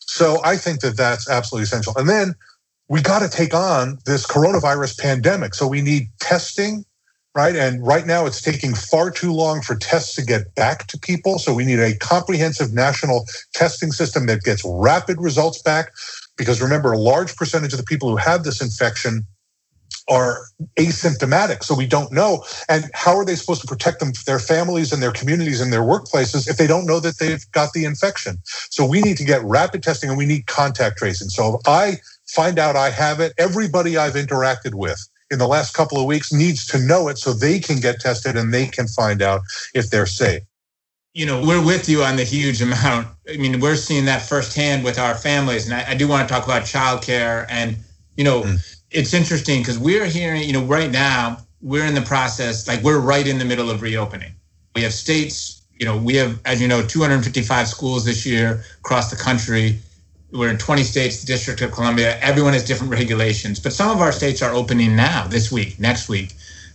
So 0.00 0.40
I 0.44 0.56
think 0.56 0.80
that 0.80 0.96
that's 0.96 1.28
absolutely 1.28 1.64
essential. 1.64 1.92
And 1.96 2.08
then 2.08 2.34
we 2.88 3.02
got 3.02 3.20
to 3.20 3.28
take 3.28 3.54
on 3.54 3.98
this 4.06 4.26
coronavirus 4.26 4.98
pandemic. 4.98 5.54
So 5.54 5.66
we 5.66 5.82
need 5.82 6.08
testing, 6.20 6.84
right? 7.34 7.54
And 7.54 7.86
right 7.86 8.06
now 8.06 8.26
it's 8.26 8.40
taking 8.40 8.74
far 8.74 9.10
too 9.10 9.32
long 9.32 9.60
for 9.60 9.74
tests 9.74 10.14
to 10.16 10.22
get 10.24 10.54
back 10.54 10.86
to 10.88 10.98
people. 10.98 11.38
So 11.38 11.54
we 11.54 11.64
need 11.64 11.78
a 11.78 11.96
comprehensive 11.96 12.72
national 12.72 13.26
testing 13.54 13.92
system 13.92 14.26
that 14.26 14.42
gets 14.42 14.62
rapid 14.64 15.20
results 15.20 15.62
back. 15.62 15.92
Because 16.36 16.62
remember, 16.62 16.92
a 16.92 16.98
large 16.98 17.36
percentage 17.36 17.72
of 17.72 17.78
the 17.78 17.84
people 17.84 18.08
who 18.08 18.16
have 18.16 18.44
this 18.44 18.62
infection 18.62 19.26
are 20.08 20.44
asymptomatic, 20.76 21.62
so 21.62 21.74
we 21.74 21.86
don't 21.86 22.12
know. 22.12 22.44
And 22.68 22.90
how 22.94 23.16
are 23.16 23.24
they 23.24 23.36
supposed 23.36 23.60
to 23.60 23.66
protect 23.66 24.00
them, 24.00 24.12
their 24.26 24.38
families 24.38 24.92
and 24.92 25.02
their 25.02 25.12
communities 25.12 25.60
and 25.60 25.72
their 25.72 25.82
workplaces 25.82 26.48
if 26.48 26.56
they 26.56 26.66
don't 26.66 26.86
know 26.86 27.00
that 27.00 27.18
they've 27.18 27.44
got 27.52 27.72
the 27.72 27.84
infection? 27.84 28.38
So 28.70 28.86
we 28.86 29.00
need 29.00 29.16
to 29.18 29.24
get 29.24 29.42
rapid 29.44 29.82
testing 29.82 30.08
and 30.08 30.18
we 30.18 30.26
need 30.26 30.46
contact 30.46 30.98
tracing. 30.98 31.28
So 31.28 31.56
if 31.56 31.68
I 31.68 31.98
find 32.26 32.58
out 32.58 32.76
I 32.76 32.90
have 32.90 33.20
it, 33.20 33.32
everybody 33.38 33.96
I've 33.96 34.14
interacted 34.14 34.74
with 34.74 35.06
in 35.30 35.38
the 35.38 35.46
last 35.46 35.74
couple 35.74 35.98
of 35.98 36.06
weeks 36.06 36.32
needs 36.32 36.66
to 36.68 36.78
know 36.78 37.08
it 37.08 37.18
so 37.18 37.32
they 37.32 37.58
can 37.58 37.80
get 37.80 38.00
tested 38.00 38.36
and 38.36 38.52
they 38.52 38.66
can 38.66 38.88
find 38.88 39.20
out 39.20 39.42
if 39.74 39.90
they're 39.90 40.06
safe. 40.06 40.42
You 41.12 41.26
know, 41.26 41.42
we're 41.44 41.64
with 41.64 41.88
you 41.88 42.02
on 42.02 42.16
the 42.16 42.24
huge 42.24 42.62
amount. 42.62 43.08
I 43.28 43.36
mean, 43.36 43.60
we're 43.60 43.76
seeing 43.76 44.04
that 44.06 44.22
firsthand 44.22 44.84
with 44.84 44.98
our 44.98 45.14
families. 45.14 45.68
And 45.68 45.74
I, 45.74 45.94
do 45.94 46.06
want 46.06 46.28
to 46.28 46.32
talk 46.32 46.44
about 46.44 46.62
childcare 46.62 47.44
and, 47.50 47.76
you 48.16 48.24
know, 48.24 48.42
mm 48.42 48.74
it's 48.90 49.14
interesting 49.14 49.60
because 49.60 49.78
we're 49.78 50.06
hearing, 50.06 50.42
you 50.44 50.52
know, 50.52 50.64
right 50.64 50.90
now 50.90 51.38
we're 51.60 51.84
in 51.84 51.94
the 51.94 52.02
process, 52.02 52.66
like 52.66 52.82
we're 52.82 53.00
right 53.00 53.26
in 53.26 53.38
the 53.38 53.44
middle 53.44 53.70
of 53.70 53.82
reopening. 53.82 54.32
We 54.74 54.82
have 54.82 54.92
states, 54.92 55.62
you 55.78 55.86
know, 55.86 55.96
we 55.96 56.14
have, 56.16 56.40
as 56.44 56.60
you 56.60 56.68
know, 56.68 56.82
255 56.82 57.68
schools 57.68 58.04
this 58.04 58.24
year 58.24 58.62
across 58.80 59.10
the 59.10 59.16
country. 59.16 59.78
we're 60.30 60.50
in 60.50 60.58
20 60.58 60.82
states, 60.82 61.20
the 61.20 61.26
District 61.26 61.60
of 61.62 61.72
Columbia, 61.72 62.18
everyone 62.20 62.52
has 62.52 62.64
different 62.64 62.92
regulations. 62.92 63.58
But 63.60 63.72
some 63.72 63.90
of 63.90 64.00
our 64.00 64.12
states 64.12 64.42
are 64.42 64.52
opening 64.52 64.94
now, 64.94 65.26
this 65.26 65.50
week, 65.50 65.78
next 65.78 66.08
week. 66.08 66.34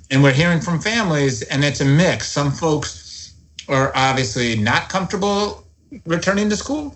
And 0.09 0.21
we're 0.21 0.33
hearing 0.33 0.59
from 0.59 0.79
families, 0.79 1.43
and 1.43 1.63
it's 1.63 1.81
a 1.81 1.85
mix. 1.85 2.27
Some 2.27 2.51
folks 2.51 3.33
are 3.69 3.91
obviously 3.95 4.55
not 4.55 4.89
comfortable 4.89 5.63
returning 6.05 6.49
to 6.49 6.55
school. 6.55 6.95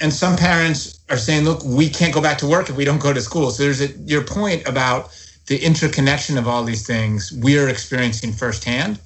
And 0.00 0.12
some 0.12 0.36
parents 0.36 1.00
are 1.08 1.16
saying, 1.16 1.44
look, 1.44 1.62
we 1.64 1.88
can't 1.88 2.12
go 2.12 2.20
back 2.20 2.38
to 2.38 2.46
work 2.46 2.68
if 2.68 2.76
we 2.76 2.84
don't 2.84 3.00
go 3.00 3.12
to 3.12 3.20
school. 3.20 3.50
So 3.50 3.62
there's 3.62 3.80
a, 3.80 3.88
your 3.98 4.24
point 4.24 4.66
about 4.66 5.10
the 5.46 5.62
interconnection 5.62 6.38
of 6.38 6.48
all 6.48 6.64
these 6.64 6.86
things 6.86 7.32
we 7.42 7.58
are 7.58 7.68
experiencing 7.68 8.32
firsthand. 8.32 8.98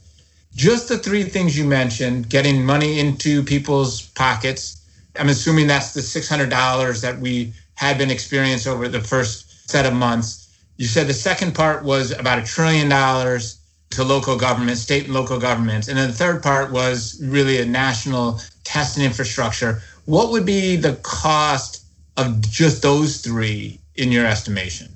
Just 0.54 0.88
the 0.88 0.99
three 0.99 1.25
things 1.25 1.59
you 1.59 1.64
mentioned 1.64 2.30
getting 2.30 2.64
money 2.64 3.00
into 3.00 3.42
people's 3.42 4.02
pockets, 4.11 4.83
I'm 5.18 5.28
assuming 5.28 5.66
that's 5.66 5.95
the 5.95 6.00
$600 6.00 7.02
that 7.02 7.18
we 7.18 7.52
had 7.75 7.99
been 7.99 8.11
experiencing 8.11 8.73
over 8.73 8.88
the 8.88 9.00
first 9.00 9.71
set 9.71 9.87
of 9.87 9.92
months. 9.92 10.59
You 10.78 10.87
said 10.87 11.07
the 11.07 11.14
second 11.14 11.54
part 11.54 11.85
was 11.85 12.12
about 12.12 12.38
a 12.38 12.42
trillion 12.42 12.88
dollars 12.88 13.59
to 13.90 14.04
local 14.04 14.37
governments, 14.37 14.80
state 14.80 15.04
and 15.04 15.14
local 15.14 15.38
governments. 15.38 15.88
And 15.88 15.99
then 15.99 16.09
the 16.09 16.14
third 16.16 16.42
part 16.42 16.71
was 16.73 17.21
really 17.25 17.59
a 17.61 17.66
national 17.66 18.40
testing 18.64 19.04
infrastructure. 19.04 19.83
What 20.09 20.31
would 20.31 20.47
be 20.47 20.77
the 20.77 20.95
cost 21.03 21.85
of 22.17 22.41
just 22.41 22.81
those 22.81 23.19
three 23.19 23.79
in 23.95 24.11
your 24.11 24.25
estimation? 24.25 24.88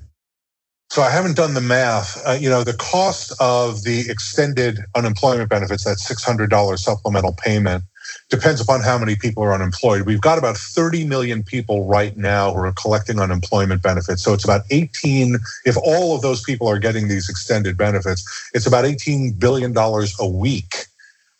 So 0.89 1.03
I 1.03 1.11
haven't 1.11 1.35
done 1.35 1.53
the 1.53 1.61
math. 1.61 2.19
Uh, 2.25 2.31
you 2.31 2.49
know, 2.49 2.63
the 2.63 2.73
cost 2.73 3.31
of 3.39 3.83
the 3.83 4.09
extended 4.09 4.79
unemployment 4.95 5.51
benefits, 5.51 5.83
that 5.83 5.97
$600 5.97 6.79
supplemental 6.79 7.33
payment, 7.33 7.83
depends 8.31 8.59
upon 8.59 8.81
how 8.81 8.97
many 8.97 9.15
people 9.15 9.43
are 9.43 9.53
unemployed. 9.53 10.07
We've 10.07 10.19
got 10.19 10.39
about 10.39 10.57
30 10.57 11.05
million 11.05 11.43
people 11.43 11.85
right 11.85 12.17
now 12.17 12.51
who 12.51 12.61
are 12.61 12.73
collecting 12.73 13.19
unemployment 13.19 13.83
benefits. 13.83 14.23
So 14.23 14.33
it's 14.33 14.43
about 14.43 14.61
18, 14.71 15.37
if 15.65 15.77
all 15.77 16.15
of 16.15 16.23
those 16.23 16.41
people 16.41 16.67
are 16.67 16.79
getting 16.79 17.07
these 17.07 17.29
extended 17.29 17.77
benefits, 17.77 18.49
it's 18.55 18.65
about 18.65 18.85
$18 18.85 19.37
billion 19.39 19.77
a 19.77 20.27
week, 20.27 20.87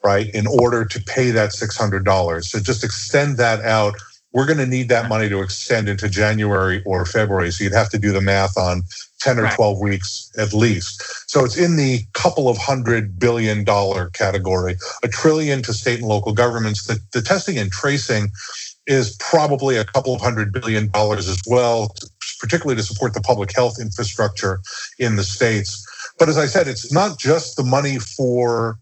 right, 0.05 0.29
in 0.33 0.47
order 0.47 0.85
to 0.85 1.01
pay 1.01 1.31
that 1.31 1.51
$600. 1.51 2.43
So 2.43 2.59
just 2.59 2.83
extend 2.83 3.37
that 3.37 3.61
out. 3.61 3.95
We're 4.33 4.45
going 4.47 4.59
to 4.59 4.67
need 4.67 4.89
that 4.89 5.09
money 5.09 5.29
to 5.29 5.41
extend 5.41 5.89
into 5.89 6.09
January 6.09 6.83
or 6.85 7.05
February. 7.05 7.51
So 7.51 7.63
you'd 7.63 7.73
have 7.73 7.89
to 7.91 7.99
do 7.99 8.11
the 8.11 8.21
math 8.21 8.57
on 8.57 8.83
10 9.21 9.39
or 9.39 9.49
12 9.49 9.79
weeks 9.79 10.31
at 10.37 10.53
least. 10.53 11.29
So 11.29 11.45
it's 11.45 11.57
in 11.57 11.77
the 11.77 12.01
couple 12.13 12.49
of 12.49 12.57
hundred 12.57 13.19
billion 13.19 13.63
dollar 13.63 14.09
category, 14.11 14.75
a 15.03 15.07
trillion 15.07 15.61
to 15.63 15.73
state 15.73 15.99
and 15.99 16.07
local 16.07 16.33
governments. 16.33 16.87
The, 16.87 16.99
the 17.13 17.21
testing 17.21 17.57
and 17.57 17.71
tracing 17.71 18.31
is 18.87 19.15
probably 19.19 19.77
a 19.77 19.85
couple 19.85 20.13
of 20.13 20.21
hundred 20.21 20.51
billion 20.51 20.89
dollars 20.89 21.29
as 21.29 21.41
well, 21.47 21.95
particularly 22.39 22.75
to 22.75 22.83
support 22.83 23.13
the 23.13 23.21
public 23.21 23.55
health 23.55 23.79
infrastructure 23.79 24.59
in 24.99 25.15
the 25.15 25.23
states. 25.23 25.85
But 26.19 26.29
as 26.29 26.37
I 26.37 26.45
said, 26.47 26.67
it's 26.67 26.91
not 26.91 27.17
just 27.17 27.55
the 27.55 27.63
money 27.63 27.99
for 27.99 28.77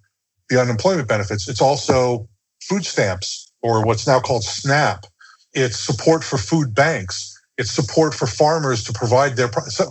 the 0.52 0.62
unemployment 0.62 1.08
benefits, 1.08 1.50
it's 1.50 1.62
also 1.62 2.28
food 2.62 2.86
stamps 2.86 3.52
or 3.64 3.84
what's 3.84 4.06
now 4.06 4.20
called 4.20 4.44
SNAP. 4.44 5.06
It's 5.54 5.80
support 5.80 6.24
for 6.24 6.38
food 6.38 6.76
banks 6.76 7.32
it's 7.62 7.72
support 7.72 8.16
for 8.16 8.26
farmers 8.26 8.84
to 8.86 8.94
provide 8.94 9.36
their 9.36 9.50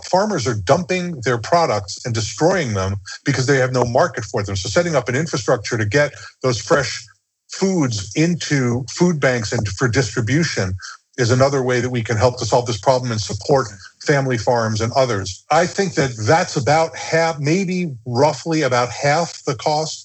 farmers 0.09 0.47
are 0.47 0.55
dumping 0.55 1.21
their 1.23 1.37
products 1.37 2.03
and 2.05 2.13
destroying 2.13 2.73
them 2.73 2.95
because 3.23 3.47
they 3.47 3.57
have 3.57 3.71
no 3.71 3.85
market 3.85 4.25
for 4.25 4.43
them. 4.43 4.57
So 4.57 4.67
setting 4.67 4.95
up 4.95 5.07
an 5.07 5.15
infrastructure 5.15 5.77
to 5.77 5.85
get 5.85 6.11
those 6.41 6.59
fresh 6.59 7.05
foods 7.49 8.11
into 8.15 8.83
food 8.91 9.21
banks 9.21 9.53
and 9.53 9.67
for 9.69 9.87
distribution 9.87 10.73
is 11.17 11.31
another 11.31 11.61
way 11.61 11.79
that 11.79 11.91
we 11.91 12.01
can 12.03 12.17
help 12.17 12.39
to 12.39 12.45
solve 12.45 12.65
this 12.65 12.79
problem 12.79 13.11
and 13.11 13.21
support 13.21 13.67
family 14.05 14.37
farms 14.37 14.81
and 14.81 14.91
others. 14.93 15.45
I 15.51 15.67
think 15.67 15.93
that 15.93 16.11
that's 16.27 16.55
about 16.55 16.95
half, 16.97 17.39
maybe 17.39 17.95
roughly 18.05 18.63
about 18.63 18.89
half 18.89 19.43
the 19.45 19.55
cost 19.55 20.00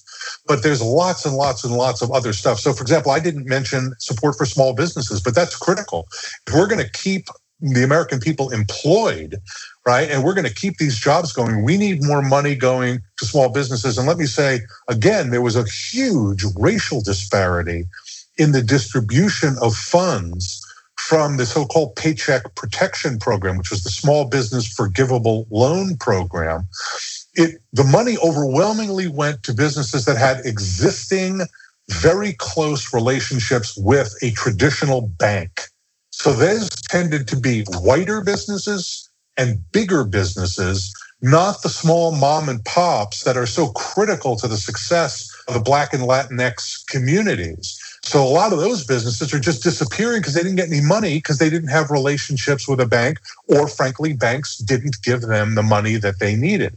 but 0.47 0.63
there's 0.63 0.81
lots 0.81 1.25
and 1.25 1.35
lots 1.35 1.63
and 1.63 1.73
lots 1.73 2.01
of 2.01 2.11
other 2.11 2.33
stuff. 2.33 2.59
So, 2.59 2.73
for 2.73 2.83
example, 2.83 3.11
I 3.11 3.19
didn't 3.19 3.47
mention 3.47 3.93
support 3.99 4.37
for 4.37 4.45
small 4.45 4.73
businesses, 4.73 5.21
but 5.21 5.35
that's 5.35 5.55
critical. 5.55 6.07
If 6.47 6.53
we're 6.53 6.67
going 6.67 6.83
to 6.85 6.91
keep 6.91 7.27
the 7.61 7.83
American 7.83 8.19
people 8.19 8.51
employed, 8.51 9.37
right? 9.85 10.09
And 10.11 10.23
we're 10.23 10.35
going 10.35 10.47
to 10.47 10.53
keep 10.53 10.77
these 10.77 10.97
jobs 10.97 11.33
going. 11.33 11.63
We 11.63 11.77
need 11.77 12.03
more 12.05 12.21
money 12.21 12.55
going 12.55 12.99
to 13.19 13.25
small 13.25 13.49
businesses. 13.51 13.97
And 13.97 14.07
let 14.07 14.17
me 14.17 14.25
say 14.27 14.61
again, 14.89 15.31
there 15.31 15.41
was 15.41 15.55
a 15.55 15.65
huge 15.65 16.43
racial 16.57 17.01
disparity 17.01 17.85
in 18.37 18.51
the 18.51 18.61
distribution 18.63 19.55
of 19.61 19.75
funds 19.75 20.61
from 20.97 21.37
the 21.37 21.45
so-called 21.45 21.95
Paycheck 21.95 22.55
Protection 22.55 23.19
Program, 23.19 23.57
which 23.57 23.71
was 23.71 23.83
the 23.83 23.89
Small 23.89 24.25
Business 24.29 24.67
Forgivable 24.67 25.47
Loan 25.51 25.97
Program. 25.97 26.67
It, 27.37 27.61
the 27.73 27.85
money 27.85 28.17
overwhelmingly 28.19 29.09
went 29.09 29.43
to 29.45 29.55
businesses 29.55 30.05
that 30.05 30.17
had 30.17 30.45
existing, 30.45 31.41
very 31.91 32.33
close 32.33 32.93
relationships 32.93 33.77
with 33.77 34.13
a 34.23 34.31
traditional 34.33 35.03
bank 35.03 35.61
so 36.11 36.33
those 36.33 36.69
tended 36.89 37.29
to 37.29 37.37
be 37.37 37.63
whiter 37.81 38.21
businesses 38.21 39.09
and 39.37 39.59
bigger 39.71 40.03
businesses, 40.03 40.93
not 41.21 41.63
the 41.63 41.69
small 41.69 42.11
mom 42.11 42.49
and 42.49 42.65
pops 42.65 43.23
that 43.23 43.37
are 43.37 43.47
so 43.47 43.69
critical 43.69 44.35
to 44.37 44.47
the 44.49 44.57
success 44.57 45.29
of 45.47 45.55
the 45.55 45.61
Black 45.61 45.93
and 45.93 46.03
Latinx 46.03 46.87
communities. 46.89 47.79
So 48.03 48.23
a 48.23 48.29
lot 48.29 48.53
of 48.53 48.59
those 48.59 48.85
businesses 48.85 49.33
are 49.33 49.39
just 49.39 49.63
disappearing 49.63 50.21
because 50.21 50.35
they 50.35 50.43
didn't 50.43 50.57
get 50.57 50.69
any 50.69 50.81
money 50.81 51.17
because 51.17 51.39
they 51.39 51.51
didn't 51.51 51.69
have 51.69 51.91
relationships 51.91 52.67
with 52.67 52.81
a 52.81 52.87
bank, 52.87 53.19
or 53.47 53.69
frankly, 53.69 54.13
banks 54.13 54.57
didn't 54.57 55.03
give 55.03 55.21
them 55.21 55.55
the 55.55 55.63
money 55.63 55.97
that 55.97 56.19
they 56.19 56.35
needed. 56.35 56.75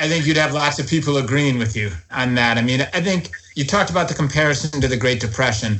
I 0.00 0.08
think 0.08 0.26
you'd 0.26 0.36
have 0.36 0.52
lots 0.52 0.78
of 0.78 0.88
people 0.88 1.18
agreeing 1.18 1.58
with 1.58 1.76
you 1.76 1.90
on 2.10 2.34
that. 2.34 2.56
I 2.58 2.62
mean, 2.62 2.80
I 2.80 3.00
think 3.00 3.30
you 3.54 3.64
talked 3.64 3.90
about 3.90 4.08
the 4.08 4.14
comparison 4.14 4.80
to 4.80 4.88
the 4.88 4.96
Great 4.96 5.20
Depression. 5.20 5.78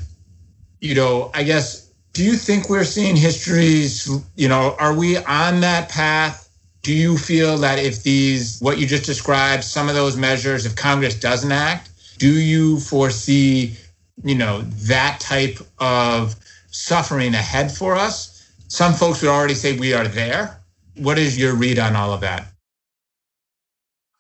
You 0.81 0.95
know, 0.95 1.31
I 1.35 1.43
guess 1.43 1.91
do 2.12 2.25
you 2.25 2.35
think 2.35 2.69
we're 2.69 2.85
seeing 2.85 3.17
histories 3.17 4.09
you 4.37 4.49
know 4.49 4.77
are 4.79 4.95
we 4.95 5.17
on 5.19 5.61
that 5.61 5.89
path 5.89 6.49
do 6.83 6.93
you 6.93 7.17
feel 7.17 7.59
that 7.59 7.79
if 7.79 8.03
these 8.03 8.59
what 8.61 8.79
you 8.79 8.87
just 8.87 9.05
described 9.05 9.65
some 9.65 9.89
of 9.89 9.95
those 9.95 10.17
measures 10.17 10.67
if 10.67 10.75
congress 10.75 11.19
doesn't 11.19 11.53
act 11.53 11.91
do 12.19 12.33
you 12.33 12.81
foresee 12.81 13.77
you 14.25 14.35
know 14.35 14.62
that 14.62 15.19
type 15.21 15.59
of 15.79 16.35
suffering 16.71 17.35
ahead 17.35 17.71
for 17.71 17.95
us 17.95 18.50
some 18.69 18.93
folks 18.93 19.23
would 19.23 19.31
already 19.31 19.55
say 19.55 19.77
we 19.79 19.93
are 19.93 20.09
there 20.09 20.61
what 20.97 21.19
is 21.19 21.39
your 21.39 21.55
read 21.55 21.79
on 21.79 21.95
all 21.95 22.12
of 22.12 22.21
that 22.21 22.50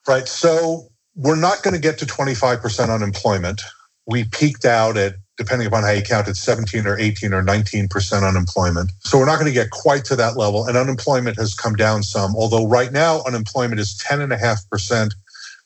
right 0.06 0.28
so 0.28 0.88
we're 1.16 1.36
not 1.36 1.62
going 1.62 1.74
to 1.74 1.80
get 1.80 1.98
to 1.98 2.06
25% 2.06 2.94
unemployment 2.94 3.60
we 4.06 4.24
peaked 4.24 4.64
out 4.64 4.96
at 4.96 5.14
depending 5.40 5.66
upon 5.66 5.82
how 5.82 5.90
you 5.90 6.02
count 6.02 6.28
it, 6.28 6.36
17 6.36 6.86
or 6.86 6.98
18 6.98 7.32
or 7.32 7.42
19% 7.42 8.28
unemployment. 8.28 8.92
So 9.00 9.16
we're 9.16 9.24
not 9.24 9.36
going 9.38 9.50
to 9.50 9.54
get 9.54 9.70
quite 9.70 10.04
to 10.04 10.16
that 10.16 10.36
level. 10.36 10.66
And 10.66 10.76
unemployment 10.76 11.38
has 11.38 11.54
come 11.54 11.76
down 11.76 12.02
some, 12.02 12.36
although 12.36 12.68
right 12.68 12.92
now 12.92 13.22
unemployment 13.26 13.80
is 13.80 13.98
10.5%, 14.06 15.14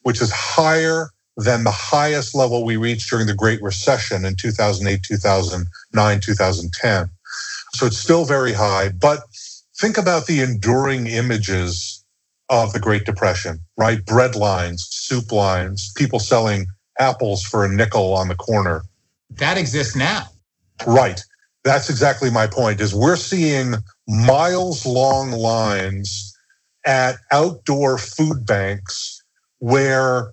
which 0.03 0.23
is 0.23 0.31
higher 0.31 1.09
than 1.37 1.65
the 1.65 1.73
highest 1.73 2.37
level 2.37 2.65
we 2.65 2.77
reached 2.77 3.11
during 3.11 3.27
the 3.27 3.35
Great 3.35 3.61
Recession 3.63 4.25
in 4.25 4.37
2008, 4.37 5.03
2009, 5.03 6.21
2010. 6.21 7.11
So 7.73 7.87
it's 7.87 7.99
still 7.99 8.25
very 8.25 8.53
high. 8.53 8.91
But 8.91 9.25
think 9.77 9.99
about 9.99 10.27
the 10.27 10.41
enduring 10.41 11.09
images 11.09 12.04
of 12.51 12.73
the 12.73 12.81
Great 12.81 13.05
Depression, 13.05 13.59
right? 13.77 14.05
Bread 14.05 14.37
lines, 14.37 14.87
soup 14.91 15.33
lines, 15.33 15.93
people 15.97 16.19
selling 16.19 16.67
apples 16.99 17.43
for 17.43 17.65
a 17.65 17.69
nickel 17.69 18.15
on 18.15 18.29
the 18.29 18.35
corner 18.35 18.83
that 19.39 19.59
exists 19.59 19.97
now. 19.97 20.25
Right. 20.87 21.21
That's 21.65 21.89
exactly 21.89 22.31
my 22.31 22.47
point 22.47 22.81
is 22.81 22.95
we're 22.95 23.17
seeing 23.17 23.75
miles 24.07 24.85
long 24.85 25.33
lines 25.33 26.37
at 26.87 27.17
outdoor 27.33 27.99
food 27.99 28.47
banks 28.47 29.23
where 29.59 30.33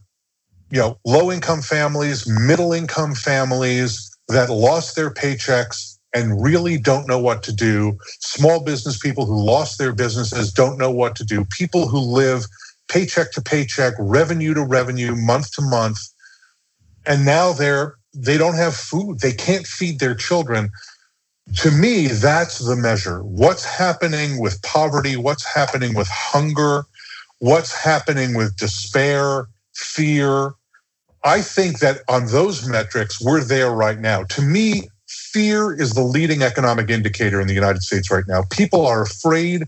you 0.69 0.79
know 0.79 0.99
low 1.05 1.31
income 1.31 1.61
families, 1.61 2.27
middle 2.27 2.73
income 2.73 3.15
families 3.15 4.09
that 4.27 4.49
lost 4.49 4.95
their 4.95 5.09
paychecks 5.09 5.90
and 6.13 6.43
really 6.43 6.77
don't 6.77 7.07
know 7.07 7.19
what 7.19 7.43
to 7.43 7.53
do, 7.53 7.97
small 8.19 8.63
business 8.63 8.97
people 8.99 9.25
who 9.25 9.43
lost 9.45 9.79
their 9.79 9.93
businesses 9.93 10.51
don't 10.53 10.77
know 10.77 10.91
what 10.91 11.15
to 11.17 11.25
do, 11.25 11.45
people 11.45 11.87
who 11.87 11.99
live 11.99 12.45
paycheck 12.89 13.31
to 13.33 13.41
paycheck, 13.41 13.93
revenue 13.99 14.53
to 14.53 14.63
revenue, 14.63 15.15
month 15.15 15.51
to 15.53 15.61
month, 15.61 15.99
and 17.05 17.25
now 17.25 17.53
they're 17.53 17.95
they 18.15 18.37
don't 18.37 18.55
have 18.55 18.75
food. 18.75 19.21
They 19.21 19.33
can't 19.33 19.67
feed 19.67 19.99
their 19.99 20.15
children. 20.15 20.71
To 21.57 21.71
me, 21.71 22.07
that's 22.07 22.59
the 22.59 22.75
measure. 22.75 23.21
What's 23.23 23.65
happening 23.65 24.39
with 24.39 24.61
poverty? 24.63 25.17
What's 25.17 25.45
happening 25.45 25.95
with 25.95 26.07
hunger? 26.09 26.83
What's 27.39 27.75
happening 27.75 28.35
with 28.35 28.57
despair, 28.57 29.47
fear? 29.75 30.53
I 31.23 31.41
think 31.43 31.79
that 31.79 32.01
on 32.09 32.27
those 32.27 32.67
metrics, 32.67 33.21
we're 33.21 33.43
there 33.43 33.71
right 33.71 33.99
now. 33.99 34.23
To 34.25 34.41
me, 34.43 34.89
fear 35.11 35.73
is 35.73 35.93
the 35.93 36.03
leading 36.03 36.43
economic 36.43 36.89
indicator 36.89 37.41
in 37.41 37.47
the 37.47 37.55
United 37.55 37.83
States 37.83 38.11
right 38.11 38.25
now. 38.27 38.43
People 38.51 38.87
are 38.87 39.03
afraid 39.03 39.63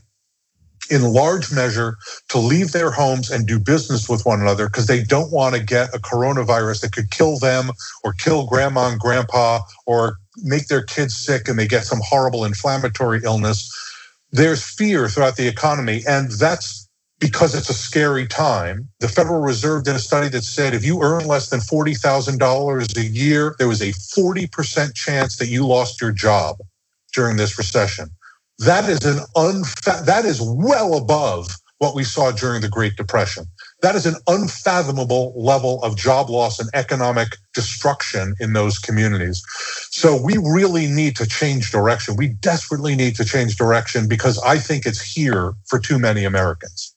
in 0.92 1.04
large 1.04 1.54
measure 1.54 1.98
to 2.30 2.40
leave 2.40 2.74
their 2.74 2.92
homes 2.92 3.32
and 3.32 3.48
do 3.48 3.60
business 3.60 4.10
with 4.10 4.26
one 4.26 4.42
another 4.42 4.68
because 4.68 4.88
they 4.88 5.04
don't 5.04 5.34
want 5.34 5.56
to 5.56 5.64
get 5.64 5.94
a 5.96 6.00
coronavirus 6.00 6.82
that 6.82 6.94
could 6.94 7.12
kill 7.12 7.40
them 7.40 7.72
or 8.06 8.14
kill 8.14 8.48
grandma 8.48 8.90
and 8.90 9.02
grandpa 9.02 9.62
or 9.88 10.18
make 10.44 10.68
their 10.70 10.84
kids 10.84 11.16
sick 11.18 11.50
and 11.50 11.60
they 11.60 11.68
get 11.68 11.86
some 11.86 12.02
horrible 12.04 12.46
inflammatory 12.46 13.22
illness. 13.26 13.72
There's 14.32 14.64
fear 14.64 15.10
throughout 15.10 15.38
the 15.38 15.48
economy, 15.50 16.04
and 16.08 16.32
that's 16.34 16.83
because 17.24 17.56
it's 17.56 17.72
a 17.72 17.76
scary 17.76 18.28
time. 18.28 18.90
The 19.02 19.10
Federal 19.10 19.42
Reserve 19.42 19.86
did 19.86 19.96
a 19.96 20.00
study 20.00 20.30
that 20.32 20.44
said 20.44 20.76
if 20.76 20.86
you 20.86 21.04
earn 21.04 21.28
less 21.28 21.50
than 21.50 21.62
$40,000 21.62 22.98
a 22.98 23.06
year, 23.06 23.56
there 23.60 23.70
was 23.70 23.82
a 23.82 23.94
40% 23.94 24.96
chance 24.96 25.38
that 25.38 25.48
you 25.50 25.68
lost 25.68 26.02
your 26.02 26.14
job 26.14 26.58
during 27.16 27.38
this 27.38 27.58
recession. 27.58 28.10
That 28.60 28.90
is 28.90 29.06
an 29.06 29.26
unfa- 29.38 30.06
that 30.08 30.26
is 30.26 30.42
well 30.42 30.98
above 30.98 31.50
what 31.80 31.96
we 31.96 32.06
saw 32.06 32.32
during 32.32 32.62
the 32.62 32.70
Great 32.70 32.98
Depression. 32.98 33.46
That 33.84 33.96
is 33.96 34.08
an 34.08 34.16
unfathomable 34.28 35.34
level 35.38 35.84
of 35.84 35.98
job 35.98 36.30
loss 36.32 36.60
and 36.60 36.70
economic 36.76 37.38
destruction 37.56 38.36
in 38.42 38.54
those 38.54 38.80
communities. 38.80 39.44
So 39.92 40.22
we 40.22 40.38
really 40.40 40.88
need 40.88 41.18
to 41.18 41.28
change 41.28 41.72
direction. 41.72 42.18
We 42.18 42.30
desperately 42.30 42.96
need 42.98 43.18
to 43.18 43.26
change 43.26 43.58
direction 43.58 44.10
because 44.10 44.40
I 44.44 44.60
think 44.60 44.88
it's 44.88 45.02
here 45.02 45.54
for 45.70 45.80
too 45.80 46.00
many 46.00 46.26
Americans. 46.26 46.93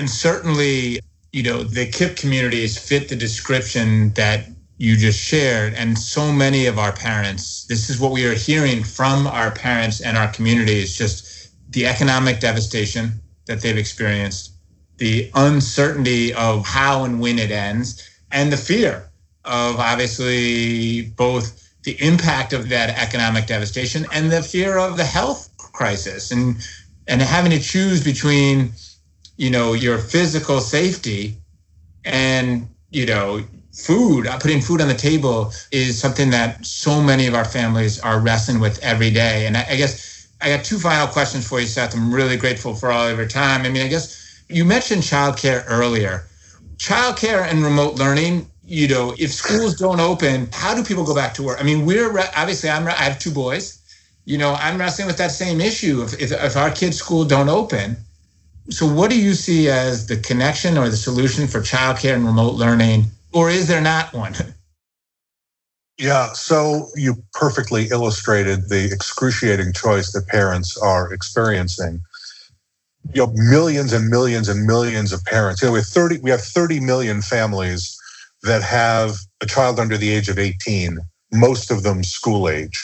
And 0.00 0.08
certainly, 0.08 1.00
you 1.30 1.42
know, 1.42 1.62
the 1.62 1.86
KIPP 1.86 2.16
communities 2.16 2.78
fit 2.78 3.10
the 3.10 3.16
description 3.16 4.14
that 4.14 4.46
you 4.78 4.96
just 4.96 5.22
shared. 5.22 5.74
And 5.74 5.98
so 5.98 6.32
many 6.32 6.64
of 6.64 6.78
our 6.78 6.90
parents, 6.90 7.66
this 7.66 7.90
is 7.90 8.00
what 8.00 8.10
we 8.10 8.24
are 8.24 8.32
hearing 8.32 8.82
from 8.82 9.26
our 9.26 9.50
parents 9.50 10.00
and 10.00 10.16
our 10.16 10.28
communities 10.28 10.96
just 10.96 11.50
the 11.70 11.86
economic 11.86 12.40
devastation 12.40 13.20
that 13.44 13.60
they've 13.60 13.76
experienced, 13.76 14.52
the 14.96 15.30
uncertainty 15.34 16.32
of 16.32 16.64
how 16.64 17.04
and 17.04 17.20
when 17.20 17.38
it 17.38 17.50
ends, 17.50 18.02
and 18.32 18.50
the 18.50 18.56
fear 18.56 19.10
of 19.44 19.78
obviously 19.78 21.10
both 21.14 21.74
the 21.82 22.00
impact 22.02 22.54
of 22.54 22.70
that 22.70 22.88
economic 22.98 23.46
devastation 23.46 24.06
and 24.14 24.32
the 24.32 24.42
fear 24.42 24.78
of 24.78 24.96
the 24.96 25.04
health 25.04 25.50
crisis 25.58 26.30
and 26.30 26.56
and 27.06 27.20
having 27.20 27.50
to 27.50 27.60
choose 27.60 28.02
between 28.02 28.72
you 29.40 29.50
know 29.50 29.72
your 29.72 29.96
physical 29.96 30.60
safety 30.60 31.34
and 32.04 32.68
you 32.90 33.06
know 33.06 33.42
food, 33.72 34.26
uh, 34.26 34.38
putting 34.38 34.60
food 34.60 34.80
on 34.80 34.88
the 34.88 34.94
table 34.94 35.50
is 35.72 35.98
something 35.98 36.28
that 36.30 36.64
so 36.66 37.00
many 37.00 37.26
of 37.26 37.34
our 37.34 37.44
families 37.44 37.98
are 38.00 38.20
wrestling 38.20 38.60
with 38.60 38.78
every 38.82 39.10
day. 39.10 39.46
And 39.46 39.56
I, 39.56 39.64
I 39.70 39.76
guess 39.76 40.28
I 40.42 40.48
got 40.54 40.64
two 40.64 40.78
final 40.78 41.06
questions 41.06 41.48
for 41.48 41.60
you, 41.60 41.66
Seth. 41.66 41.94
I'm 41.94 42.12
really 42.12 42.36
grateful 42.36 42.74
for 42.74 42.90
all 42.90 43.08
of 43.08 43.16
your 43.16 43.28
time. 43.28 43.62
I 43.64 43.70
mean, 43.70 43.82
I 43.82 43.88
guess 43.88 44.42
you 44.48 44.64
mentioned 44.64 45.02
childcare 45.02 45.64
earlier. 45.68 46.26
Childcare 46.76 47.46
and 47.50 47.62
remote 47.62 47.94
learning, 47.94 48.50
you 48.64 48.88
know, 48.88 49.14
if 49.18 49.32
schools 49.32 49.74
don't 49.76 50.00
open, 50.00 50.48
how 50.52 50.74
do 50.74 50.82
people 50.82 51.04
go 51.04 51.14
back 51.14 51.32
to 51.34 51.42
work? 51.42 51.60
I 51.60 51.62
mean, 51.62 51.86
we're 51.86 52.10
obviously, 52.36 52.68
I'm, 52.68 52.86
I 52.86 52.92
have 52.92 53.18
two 53.18 53.30
boys. 53.30 53.78
You 54.26 54.38
know, 54.38 54.54
I'm 54.58 54.78
wrestling 54.78 55.06
with 55.06 55.18
that 55.18 55.30
same 55.30 55.60
issue. 55.60 56.02
If, 56.02 56.20
if, 56.20 56.32
if 56.32 56.56
our 56.56 56.70
kids' 56.70 56.98
school 56.98 57.24
don't 57.24 57.48
open, 57.48 57.96
so 58.68 58.86
what 58.86 59.10
do 59.10 59.20
you 59.20 59.34
see 59.34 59.68
as 59.68 60.06
the 60.06 60.16
connection 60.16 60.76
or 60.76 60.88
the 60.88 60.96
solution 60.96 61.46
for 61.46 61.60
childcare 61.60 62.14
and 62.14 62.26
remote 62.26 62.54
learning 62.54 63.04
or 63.32 63.50
is 63.50 63.68
there 63.68 63.80
not 63.80 64.12
one? 64.12 64.34
Yeah, 66.00 66.32
so 66.32 66.88
you 66.96 67.22
perfectly 67.34 67.88
illustrated 67.90 68.70
the 68.70 68.90
excruciating 68.90 69.74
choice 69.74 70.12
that 70.12 70.28
parents 70.28 70.78
are 70.78 71.12
experiencing. 71.12 72.00
You 73.12 73.26
know, 73.26 73.32
millions 73.34 73.92
and 73.92 74.08
millions 74.08 74.48
and 74.48 74.66
millions 74.66 75.12
of 75.12 75.22
parents. 75.26 75.60
You 75.60 75.68
know, 75.68 75.72
we 75.72 75.80
have 75.80 75.88
30, 75.88 76.20
we 76.20 76.30
have 76.30 76.40
30 76.40 76.80
million 76.80 77.20
families 77.20 78.00
that 78.44 78.62
have 78.62 79.16
a 79.42 79.46
child 79.46 79.78
under 79.78 79.98
the 79.98 80.08
age 80.08 80.30
of 80.30 80.38
18, 80.38 81.00
most 81.32 81.70
of 81.70 81.82
them 81.82 82.02
school 82.02 82.48
age 82.48 82.82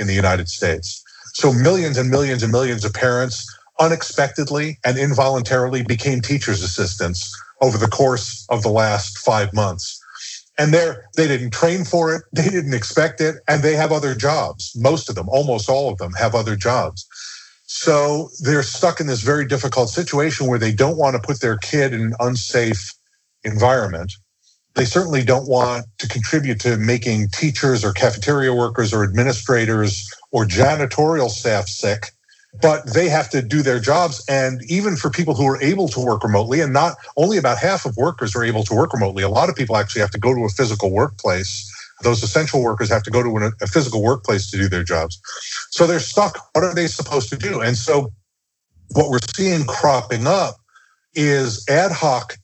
in 0.00 0.08
the 0.08 0.14
United 0.14 0.48
States. 0.48 1.04
So 1.34 1.52
millions 1.52 1.98
and 1.98 2.10
millions 2.10 2.42
and 2.42 2.50
millions 2.50 2.84
of 2.84 2.92
parents 2.92 3.46
unexpectedly 3.80 4.78
and 4.84 4.98
involuntarily 4.98 5.82
became 5.84 6.20
teachers' 6.22 6.62
assistants 6.62 7.34
over 7.62 7.78
the 7.78 7.88
course 7.88 8.46
of 8.50 8.62
the 8.62 8.70
last 8.70 9.18
five 9.18 9.54
months. 9.54 10.00
And 10.58 10.74
they're, 10.74 11.06
they 11.16 11.28
didn't 11.28 11.52
train 11.52 11.84
for 11.84 12.14
it, 12.14 12.22
they 12.32 12.48
didn't 12.48 12.74
expect 12.74 13.20
it, 13.20 13.36
and 13.48 13.62
they 13.62 13.74
have 13.76 13.92
other 13.92 14.14
jobs. 14.14 14.72
Most 14.76 15.08
of 15.08 15.16
them, 15.16 15.28
almost 15.28 15.68
all 15.70 15.90
of 15.90 15.98
them, 15.98 16.12
have 16.14 16.34
other 16.34 16.56
jobs. 16.56 17.06
So 17.66 18.30
they're 18.42 18.62
stuck 18.64 19.00
in 19.00 19.08
this 19.08 19.22
very 19.22 19.46
difficult 19.46 19.90
situation 19.90 20.48
where 20.48 20.58
they 20.60 20.72
don't 20.72 20.98
want 20.98 21.16
to 21.16 21.22
put 21.22 21.40
their 21.40 21.58
kid 21.58 21.94
in 21.94 22.00
an 22.02 22.14
unsafe 22.20 22.94
environment. 23.44 24.12
They 24.76 24.86
certainly 24.86 25.24
don't 25.24 25.48
want 25.48 25.86
to 25.98 26.08
contribute 26.08 26.60
to 26.62 26.78
making 26.78 27.28
teachers 27.30 27.84
or 27.84 27.92
cafeteria 27.92 28.54
workers 28.54 28.94
or 28.94 29.04
administrators 29.04 30.08
or 30.32 30.46
janitorial 30.46 31.30
staff 31.30 31.68
sick 31.68 32.12
but 32.60 32.86
they 32.92 33.08
have 33.08 33.30
to 33.30 33.42
do 33.42 33.62
their 33.62 33.80
jobs. 33.80 34.24
And 34.28 34.62
even 34.70 34.96
for 34.96 35.10
people 35.10 35.34
who 35.34 35.46
are 35.46 35.60
able 35.62 35.88
to 35.88 36.00
work 36.00 36.24
remotely, 36.24 36.60
and 36.60 36.72
not 36.72 36.96
only 37.16 37.38
about 37.38 37.58
half 37.58 37.86
of 37.86 37.96
workers 37.96 38.34
are 38.36 38.44
able 38.44 38.64
to 38.64 38.74
work 38.74 38.92
remotely, 38.92 39.22
a 39.22 39.28
lot 39.28 39.48
of 39.48 39.56
people 39.56 39.76
actually 39.76 40.02
have 40.02 40.10
to 40.12 40.20
go 40.20 40.34
to 40.34 40.44
a 40.44 40.48
physical 40.48 40.90
workplace. 40.92 41.70
Those 42.02 42.22
essential 42.22 42.62
workers 42.62 42.90
have 42.90 43.02
to 43.04 43.10
go 43.10 43.22
to 43.22 43.52
a 43.62 43.66
physical 43.66 44.02
workplace 44.02 44.50
to 44.50 44.56
do 44.58 44.68
their 44.68 44.84
jobs. 44.84 45.20
So 45.70 45.86
they're 45.86 46.00
stuck. 46.00 46.38
What 46.54 46.64
are 46.64 46.74
they 46.74 46.88
supposed 46.88 47.30
to 47.30 47.36
do? 47.36 47.60
And 47.60 47.76
so 47.76 48.12
what 48.92 49.10
we're 49.10 49.18
seeing 49.34 49.64
cropping 49.64 50.26
up 50.26 50.56
is 51.14 51.64
ad 51.68 51.92
hoc 51.92 52.36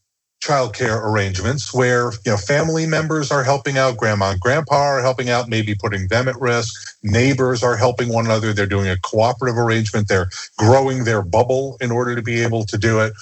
childcare 0.43 1.01
arrangements 1.03 1.73
where 1.73 2.13
you 2.27 2.33
know 2.33 2.37
family 2.37 2.87
members 2.87 3.31
are 3.31 3.45
helping 3.45 3.79
out, 3.79 3.97
grandma 3.97 4.33
and 4.33 4.41
grandpa 4.41 4.75
are 4.75 5.01
helping 5.01 5.31
out, 5.31 5.49
maybe 5.49 5.75
putting 5.75 6.09
them 6.09 6.29
at 6.29 6.41
risk. 6.41 6.75
Neighbors 7.03 7.63
are 7.63 7.77
helping 7.77 8.09
one 8.09 8.27
another. 8.27 8.53
They're 8.53 8.67
doing 8.67 8.89
a 8.89 8.99
cooperative 8.99 9.59
arrangement. 9.59 10.09
They're 10.09 10.31
growing 10.59 11.05
their 11.05 11.23
bubble 11.23 11.77
in 11.81 11.93
order 11.93 12.17
to 12.17 12.23
be 12.23 12.43
able 12.43 12.65
to 12.67 12.79
do 12.79 13.01
it. 13.01 13.13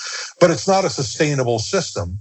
But 0.41 0.51
it's 0.51 0.67
not 0.67 0.85
a 0.85 0.91
sustainable 0.91 1.59
system. 1.59 2.19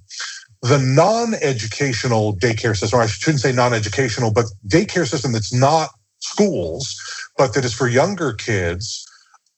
The 0.62 0.79
non-educational 0.79 2.35
daycare 2.38 2.77
system, 2.77 2.99
I 2.99 3.07
shouldn't 3.07 3.41
say 3.41 3.53
non-educational, 3.53 4.33
but 4.33 4.45
daycare 4.67 5.07
system 5.07 5.31
that's 5.31 5.53
not 5.53 5.89
schools, 6.19 6.99
but 7.38 7.53
that 7.53 7.65
is 7.65 7.73
for 7.73 7.88
younger 7.88 8.33
kids, 8.33 9.07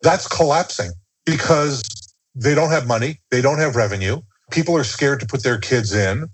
that's 0.04 0.28
collapsing 0.28 0.92
because 1.26 1.84
they 2.36 2.56
don't 2.56 2.72
have 2.72 2.88
money, 2.88 3.20
they 3.32 3.42
don't 3.42 3.60
have 3.60 3.76
revenue 3.76 4.22
people 4.52 4.78
are 4.78 4.84
scared 4.84 5.20
to 5.22 5.26
put 5.26 5.44
their 5.44 5.60
kids 5.60 5.94
in. 5.94 6.30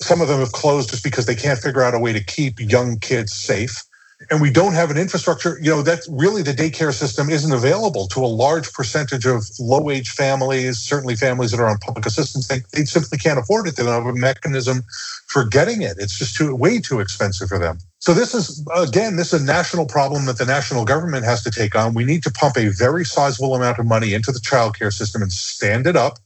Some 0.00 0.20
of 0.20 0.28
them 0.28 0.40
have 0.40 0.52
closed 0.52 0.90
just 0.90 1.04
because 1.04 1.26
they 1.26 1.34
can't 1.34 1.58
figure 1.58 1.82
out 1.82 1.94
a 1.94 1.98
way 1.98 2.12
to 2.12 2.24
keep 2.24 2.60
young 2.60 2.98
kids 2.98 3.34
safe. 3.34 3.84
And 4.30 4.40
we 4.40 4.50
don't 4.50 4.74
have 4.74 4.90
an 4.90 4.98
infrastructure, 4.98 5.58
you 5.62 5.70
know, 5.70 5.82
that 5.82 6.00
really 6.10 6.42
the 6.42 6.52
daycare 6.52 6.92
system 6.92 7.30
isn't 7.30 7.52
available 7.52 8.08
to 8.08 8.20
a 8.20 8.26
large 8.26 8.72
percentage 8.72 9.26
of 9.26 9.44
low 9.60 9.80
wage 9.82 10.10
families, 10.10 10.78
certainly 10.78 11.16
families 11.16 11.52
that 11.52 11.60
are 11.60 11.68
on 11.68 11.78
public 11.78 12.06
assistance. 12.06 12.48
They, 12.48 12.60
they 12.72 12.84
simply 12.84 13.18
can't 13.18 13.38
afford 13.38 13.68
it. 13.68 13.76
They 13.76 13.84
don't 13.84 14.04
have 14.04 14.14
a 14.14 14.18
mechanism 14.18 14.82
for 15.28 15.44
getting 15.44 15.82
it. 15.82 15.96
It's 15.98 16.18
just 16.18 16.36
too 16.36 16.54
way 16.54 16.80
too 16.80 17.00
expensive 17.00 17.48
for 17.48 17.58
them. 17.58 17.78
So 18.00 18.14
this 18.14 18.34
is 18.34 18.66
again, 18.76 19.16
this 19.16 19.32
is 19.32 19.42
a 19.42 19.44
national 19.44 19.86
problem 19.86 20.26
that 20.26 20.38
the 20.38 20.46
national 20.46 20.84
government 20.84 21.24
has 21.24 21.42
to 21.44 21.50
take 21.50 21.76
on. 21.76 21.94
We 21.94 22.04
need 22.04 22.24
to 22.24 22.30
pump 22.32 22.56
a 22.56 22.68
very 22.68 23.04
sizable 23.04 23.54
amount 23.54 23.78
of 23.78 23.86
money 23.86 24.14
into 24.14 24.32
the 24.32 24.40
childcare 24.40 24.92
system 24.92 25.22
and 25.22 25.32
stand 25.32 25.86
it 25.86 25.96
up 25.96 26.18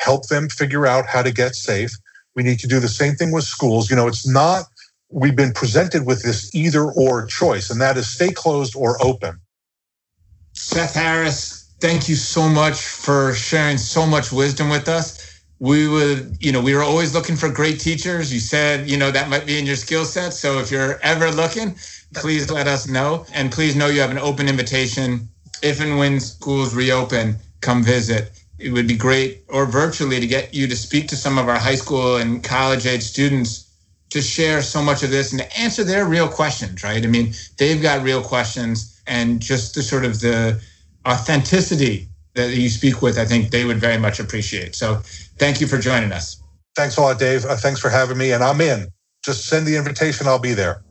help 0.00 0.28
them 0.28 0.48
figure 0.48 0.86
out 0.86 1.06
how 1.06 1.22
to 1.22 1.30
get 1.30 1.54
safe. 1.54 1.92
We 2.34 2.42
need 2.42 2.58
to 2.60 2.66
do 2.66 2.80
the 2.80 2.88
same 2.88 3.14
thing 3.14 3.32
with 3.32 3.44
schools. 3.44 3.90
You 3.90 3.96
know, 3.96 4.08
it's 4.08 4.26
not, 4.26 4.64
we've 5.10 5.36
been 5.36 5.52
presented 5.52 6.06
with 6.06 6.22
this 6.22 6.52
either 6.54 6.84
or 6.84 7.26
choice, 7.26 7.70
and 7.70 7.80
that 7.80 7.96
is 7.96 8.08
stay 8.08 8.32
closed 8.32 8.74
or 8.74 9.02
open. 9.02 9.38
Seth 10.54 10.94
Harris, 10.94 11.72
thank 11.80 12.08
you 12.08 12.14
so 12.14 12.48
much 12.48 12.80
for 12.80 13.34
sharing 13.34 13.76
so 13.76 14.06
much 14.06 14.32
wisdom 14.32 14.70
with 14.70 14.88
us. 14.88 15.42
We 15.58 15.86
would, 15.88 16.38
you 16.40 16.52
know, 16.52 16.62
we 16.62 16.74
were 16.74 16.82
always 16.82 17.14
looking 17.14 17.36
for 17.36 17.50
great 17.50 17.78
teachers. 17.78 18.32
You 18.32 18.40
said, 18.40 18.88
you 18.88 18.96
know, 18.96 19.10
that 19.10 19.28
might 19.28 19.44
be 19.44 19.58
in 19.58 19.66
your 19.66 19.76
skill 19.76 20.06
set. 20.06 20.32
So 20.32 20.58
if 20.58 20.70
you're 20.70 20.98
ever 21.02 21.30
looking, 21.30 21.76
please 22.14 22.50
let 22.50 22.66
us 22.66 22.88
know. 22.88 23.26
And 23.34 23.52
please 23.52 23.76
know 23.76 23.88
you 23.88 24.00
have 24.00 24.10
an 24.10 24.18
open 24.18 24.48
invitation. 24.48 25.28
If 25.62 25.82
and 25.82 25.98
when 25.98 26.18
schools 26.20 26.74
reopen, 26.74 27.36
come 27.60 27.82
visit 27.82 28.39
it 28.60 28.72
would 28.72 28.86
be 28.86 28.96
great 28.96 29.42
or 29.48 29.66
virtually 29.66 30.20
to 30.20 30.26
get 30.26 30.54
you 30.54 30.66
to 30.66 30.76
speak 30.76 31.08
to 31.08 31.16
some 31.16 31.38
of 31.38 31.48
our 31.48 31.58
high 31.58 31.74
school 31.74 32.16
and 32.16 32.44
college 32.44 32.86
age 32.86 33.02
students 33.02 33.66
to 34.10 34.20
share 34.20 34.60
so 34.60 34.82
much 34.82 35.02
of 35.02 35.10
this 35.10 35.32
and 35.32 35.40
to 35.40 35.58
answer 35.58 35.84
their 35.84 36.04
real 36.04 36.28
questions 36.28 36.82
right? 36.84 37.02
I 37.02 37.08
mean 37.08 37.32
they've 37.58 37.80
got 37.80 38.02
real 38.02 38.22
questions 38.22 39.00
and 39.06 39.40
just 39.40 39.74
the 39.74 39.82
sort 39.82 40.04
of 40.04 40.20
the 40.20 40.60
authenticity 41.06 42.08
that 42.34 42.54
you 42.54 42.68
speak 42.68 43.02
with 43.02 43.18
i 43.18 43.24
think 43.24 43.50
they 43.50 43.64
would 43.64 43.78
very 43.78 43.98
much 43.98 44.20
appreciate. 44.20 44.74
So 44.74 44.96
thank 45.38 45.60
you 45.60 45.66
for 45.66 45.78
joining 45.78 46.12
us. 46.12 46.42
Thanks 46.76 46.96
a 46.96 47.00
lot 47.00 47.18
dave. 47.18 47.44
Uh, 47.44 47.56
thanks 47.56 47.80
for 47.80 47.88
having 47.88 48.18
me 48.18 48.32
and 48.32 48.44
i'm 48.44 48.60
in. 48.60 48.88
Just 49.24 49.46
send 49.46 49.66
the 49.66 49.76
invitation. 49.76 50.26
I'll 50.26 50.38
be 50.38 50.54
there 50.54 50.82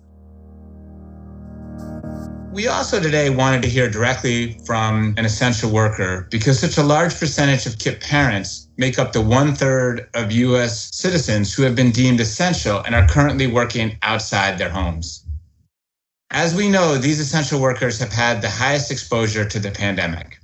We 2.51 2.67
also 2.67 2.99
today 2.99 3.29
wanted 3.29 3.61
to 3.61 3.69
hear 3.69 3.87
directly 3.87 4.57
from 4.65 5.13
an 5.17 5.25
essential 5.25 5.69
worker 5.69 6.27
because 6.31 6.59
such 6.59 6.77
a 6.77 6.83
large 6.83 7.17
percentage 7.17 7.67
of 7.67 7.77
KIPP 7.77 8.01
parents 8.01 8.67
make 8.75 8.97
up 8.97 9.13
the 9.13 9.21
one 9.21 9.53
third 9.53 10.09
of 10.15 10.31
U.S. 10.31 10.89
citizens 10.91 11.53
who 11.53 11.61
have 11.61 11.75
been 11.75 11.91
deemed 11.91 12.19
essential 12.19 12.79
and 12.79 12.95
are 12.95 13.07
currently 13.07 13.45
working 13.45 13.99
outside 14.01 14.57
their 14.57 14.71
homes. 14.71 15.25
As 16.31 16.55
we 16.55 16.69
know, 16.69 16.97
these 16.97 17.19
essential 17.19 17.61
workers 17.61 17.99
have 17.99 18.11
had 18.11 18.41
the 18.41 18.49
highest 18.49 18.89
exposure 18.89 19.45
to 19.45 19.59
the 19.59 19.69
pandemic. 19.69 20.39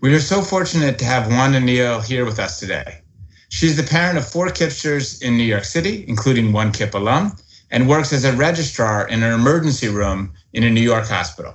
We 0.00 0.14
are 0.14 0.20
so 0.20 0.40
fortunate 0.40 0.98
to 1.00 1.04
have 1.04 1.30
Wanda 1.30 1.60
Neal 1.60 2.00
here 2.00 2.24
with 2.24 2.38
us 2.38 2.58
today. 2.58 3.02
She's 3.50 3.76
the 3.76 3.82
parent 3.82 4.16
of 4.16 4.26
four 4.26 4.48
KIPPsters 4.48 5.22
in 5.22 5.36
New 5.36 5.44
York 5.44 5.64
City, 5.64 6.06
including 6.08 6.52
one 6.52 6.72
KIPP 6.72 6.94
alum, 6.94 7.36
and 7.74 7.88
works 7.88 8.12
as 8.12 8.24
a 8.24 8.32
registrar 8.32 9.08
in 9.08 9.24
an 9.24 9.34
emergency 9.34 9.88
room 9.88 10.32
in 10.52 10.62
a 10.62 10.70
New 10.70 10.80
York 10.80 11.08
hospital. 11.08 11.52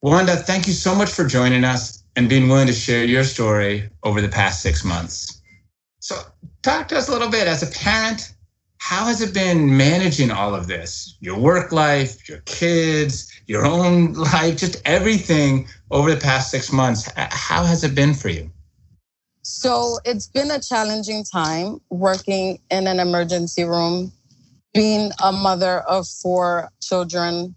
Wanda, 0.00 0.34
thank 0.34 0.66
you 0.66 0.72
so 0.72 0.94
much 0.94 1.10
for 1.10 1.26
joining 1.26 1.62
us 1.62 2.04
and 2.16 2.26
being 2.26 2.48
willing 2.48 2.66
to 2.66 2.72
share 2.72 3.04
your 3.04 3.22
story 3.22 3.90
over 4.02 4.22
the 4.22 4.30
past 4.30 4.62
six 4.62 4.82
months. 4.82 5.42
So, 6.00 6.16
talk 6.62 6.88
to 6.88 6.96
us 6.96 7.08
a 7.08 7.12
little 7.12 7.28
bit 7.28 7.46
as 7.48 7.62
a 7.62 7.66
parent. 7.66 8.32
How 8.78 9.04
has 9.04 9.20
it 9.20 9.34
been 9.34 9.76
managing 9.76 10.30
all 10.30 10.54
of 10.54 10.68
this? 10.68 11.18
Your 11.20 11.38
work 11.38 11.70
life, 11.70 12.26
your 12.30 12.38
kids, 12.46 13.30
your 13.46 13.66
own 13.66 14.12
life, 14.32 14.56
just 14.56 14.80
everything 14.86 15.68
over 15.90 16.10
the 16.10 16.20
past 16.20 16.50
six 16.50 16.72
months. 16.72 17.10
How 17.14 17.62
has 17.62 17.84
it 17.84 17.94
been 17.94 18.14
for 18.14 18.30
you? 18.30 18.50
So, 19.42 19.98
it's 20.06 20.28
been 20.28 20.50
a 20.50 20.60
challenging 20.60 21.24
time 21.24 21.82
working 21.90 22.58
in 22.70 22.86
an 22.86 23.00
emergency 23.00 23.64
room 23.64 24.12
being 24.76 25.10
a 25.24 25.32
mother 25.32 25.80
of 25.80 26.06
four 26.06 26.70
children, 26.82 27.54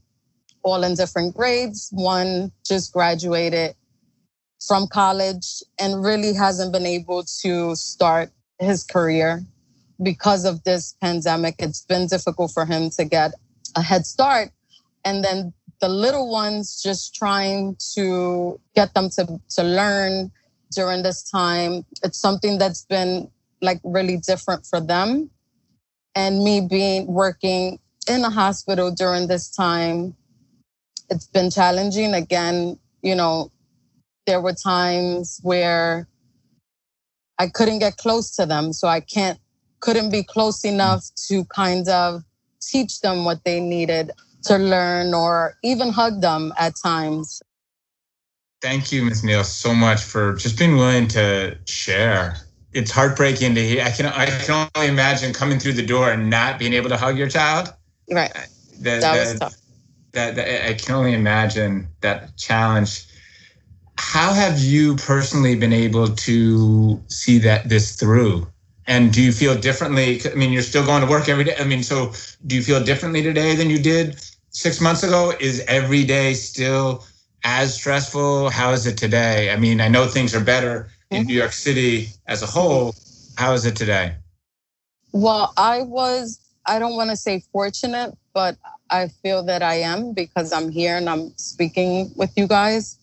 all 0.64 0.84
in 0.84 0.96
different 0.96 1.36
grades. 1.36 1.90
One 1.92 2.52
just 2.66 2.94
graduated 2.94 3.76
from 4.66 4.88
college 4.88 5.62
and 5.80 6.02
really 6.02 6.34
hasn't 6.34 6.72
been 6.72 6.86
able 6.86 7.24
to 7.42 7.76
start 7.76 8.32
his 8.60 8.84
career 8.84 9.44
because 10.02 10.46
of 10.46 10.64
this 10.64 10.96
pandemic. 11.02 11.56
It's 11.60 11.84
been 11.86 12.08
difficult 12.08 12.52
for 12.52 12.66
him 12.66 12.90
to 12.92 13.04
get 13.04 13.34
a 13.76 13.82
head 13.82 14.06
start. 14.06 14.52
And 15.04 15.24
then 15.24 15.54
the 15.82 15.90
little 15.90 16.32
ones 16.32 16.82
just 16.82 17.16
trying 17.16 17.76
to 17.96 18.60
get 18.76 18.94
them 18.94 19.10
to, 19.12 19.40
to 19.56 19.64
learn 19.64 20.32
during 20.72 21.04
this 21.04 21.30
time. 21.30 21.86
It's 22.02 22.18
something 22.18 22.58
that's 22.58 22.86
been 22.86 23.30
like 23.62 23.82
really 23.84 24.18
different 24.18 24.66
for 24.66 24.80
them 24.80 25.30
and 26.20 26.44
me 26.44 26.60
being 26.60 27.08
working 27.08 27.80
in 28.10 28.26
a 28.26 28.30
hospital 28.30 28.92
during 28.92 29.28
this 29.28 29.50
time 29.50 30.14
it's 31.12 31.26
been 31.26 31.50
challenging. 31.50 32.14
Again 32.14 32.78
you 33.02 33.16
know 33.16 33.52
there 34.28 34.42
were 34.42 34.54
times 34.54 35.40
where 35.44 36.08
i 37.40 37.48
couldn't 37.48 37.80
get 37.80 37.96
close 37.98 38.36
to 38.36 38.46
them 38.46 38.74
so 38.74 38.88
i 38.88 39.00
can't 39.00 39.40
couldn't 39.80 40.12
be 40.12 40.24
close 40.24 40.66
enough 40.66 41.04
to 41.28 41.46
kind 41.46 41.88
of 41.88 42.22
teach 42.62 43.00
them 43.00 43.24
what 43.24 43.44
they 43.46 43.60
needed 43.62 44.12
to 44.44 44.58
learn 44.58 45.14
or 45.14 45.56
even 45.64 45.90
hug 45.90 46.22
them 46.22 46.54
at 46.58 46.74
times. 46.84 47.42
Thank 48.62 48.92
you 48.92 49.04
ms 49.06 49.24
neal 49.24 49.46
so 49.46 49.74
much 49.74 50.02
for 50.04 50.34
just 50.34 50.60
being 50.60 50.76
willing 50.76 51.08
to 51.20 51.58
share 51.66 52.36
it's 52.74 52.92
heartbreaking 52.92 53.56
to 53.56 53.62
hear. 53.62 53.84
I 53.84 53.92
can 53.92 54.06
I 54.06 54.26
can 54.26 54.70
only 54.76 54.88
imagine 54.90 55.34
coming 55.34 55.60
through 55.60 55.74
the 55.74 55.86
door 55.86 56.12
and 56.12 56.30
not 56.30 56.60
being 56.60 56.74
able 56.74 56.90
to 56.90 56.98
hug 56.98 57.18
your 57.18 57.30
child. 57.30 57.74
Right. 58.12 58.32
That, 58.82 59.02
that 59.02 59.20
was 59.20 59.40
tough. 59.40 59.56
That, 60.14 60.36
that 60.36 60.70
I 60.70 60.74
can 60.74 60.96
only 60.96 61.14
imagine 61.14 61.88
that 62.02 62.36
challenge. 62.38 63.06
How 63.98 64.34
have 64.34 64.60
you 64.60 64.96
personally 64.96 65.56
been 65.56 65.74
able 65.74 66.08
to 66.08 67.04
see 67.08 67.38
that 67.40 67.70
this 67.70 67.96
through? 67.96 68.48
And 68.88 69.14
do 69.14 69.22
you 69.22 69.32
feel 69.32 69.56
differently? 69.56 70.20
I 70.26 70.34
mean, 70.34 70.52
you're 70.52 70.64
still 70.64 70.86
going 70.86 71.02
to 71.04 71.08
work 71.08 71.30
every 71.30 71.44
day. 71.44 71.56
I 71.60 71.64
mean, 71.64 71.84
so 71.84 72.12
do 72.48 72.56
you 72.56 72.64
feel 72.64 72.84
differently 72.84 73.22
today 73.22 73.56
than 73.56 73.70
you 73.70 73.78
did 73.78 74.20
six 74.50 74.82
months 74.82 75.04
ago? 75.04 75.34
Is 75.40 75.64
every 75.68 76.04
day 76.04 76.34
still 76.34 77.04
as 77.44 77.76
stressful? 77.76 78.50
How 78.50 78.72
is 78.72 78.88
it 78.88 78.98
today? 78.98 79.52
I 79.52 79.58
mean, 79.58 79.80
I 79.80 79.90
know 79.90 80.08
things 80.08 80.34
are 80.34 80.44
better 80.44 80.90
in 81.12 81.26
New 81.26 81.34
York 81.34 81.52
City 81.52 82.10
as 82.28 82.44
a 82.44 82.46
whole. 82.46 82.96
How 83.38 83.54
is 83.54 83.66
it 83.66 83.76
today? 83.76 84.16
Well, 85.12 85.54
I 85.58 85.82
was, 85.82 86.40
I 86.66 86.78
don't 86.80 86.96
want 86.96 87.10
to 87.10 87.16
say 87.16 87.44
fortunate, 87.52 88.16
but 88.34 88.58
I 88.90 89.08
feel 89.08 89.44
that 89.46 89.64
I 89.64 89.76
am 89.76 90.14
because 90.14 90.54
I'm 90.54 90.70
here 90.70 90.98
and 90.98 91.10
I'm 91.10 91.36
speaking 91.38 92.12
with 92.16 92.32
you 92.36 92.48
guys. 92.48 92.98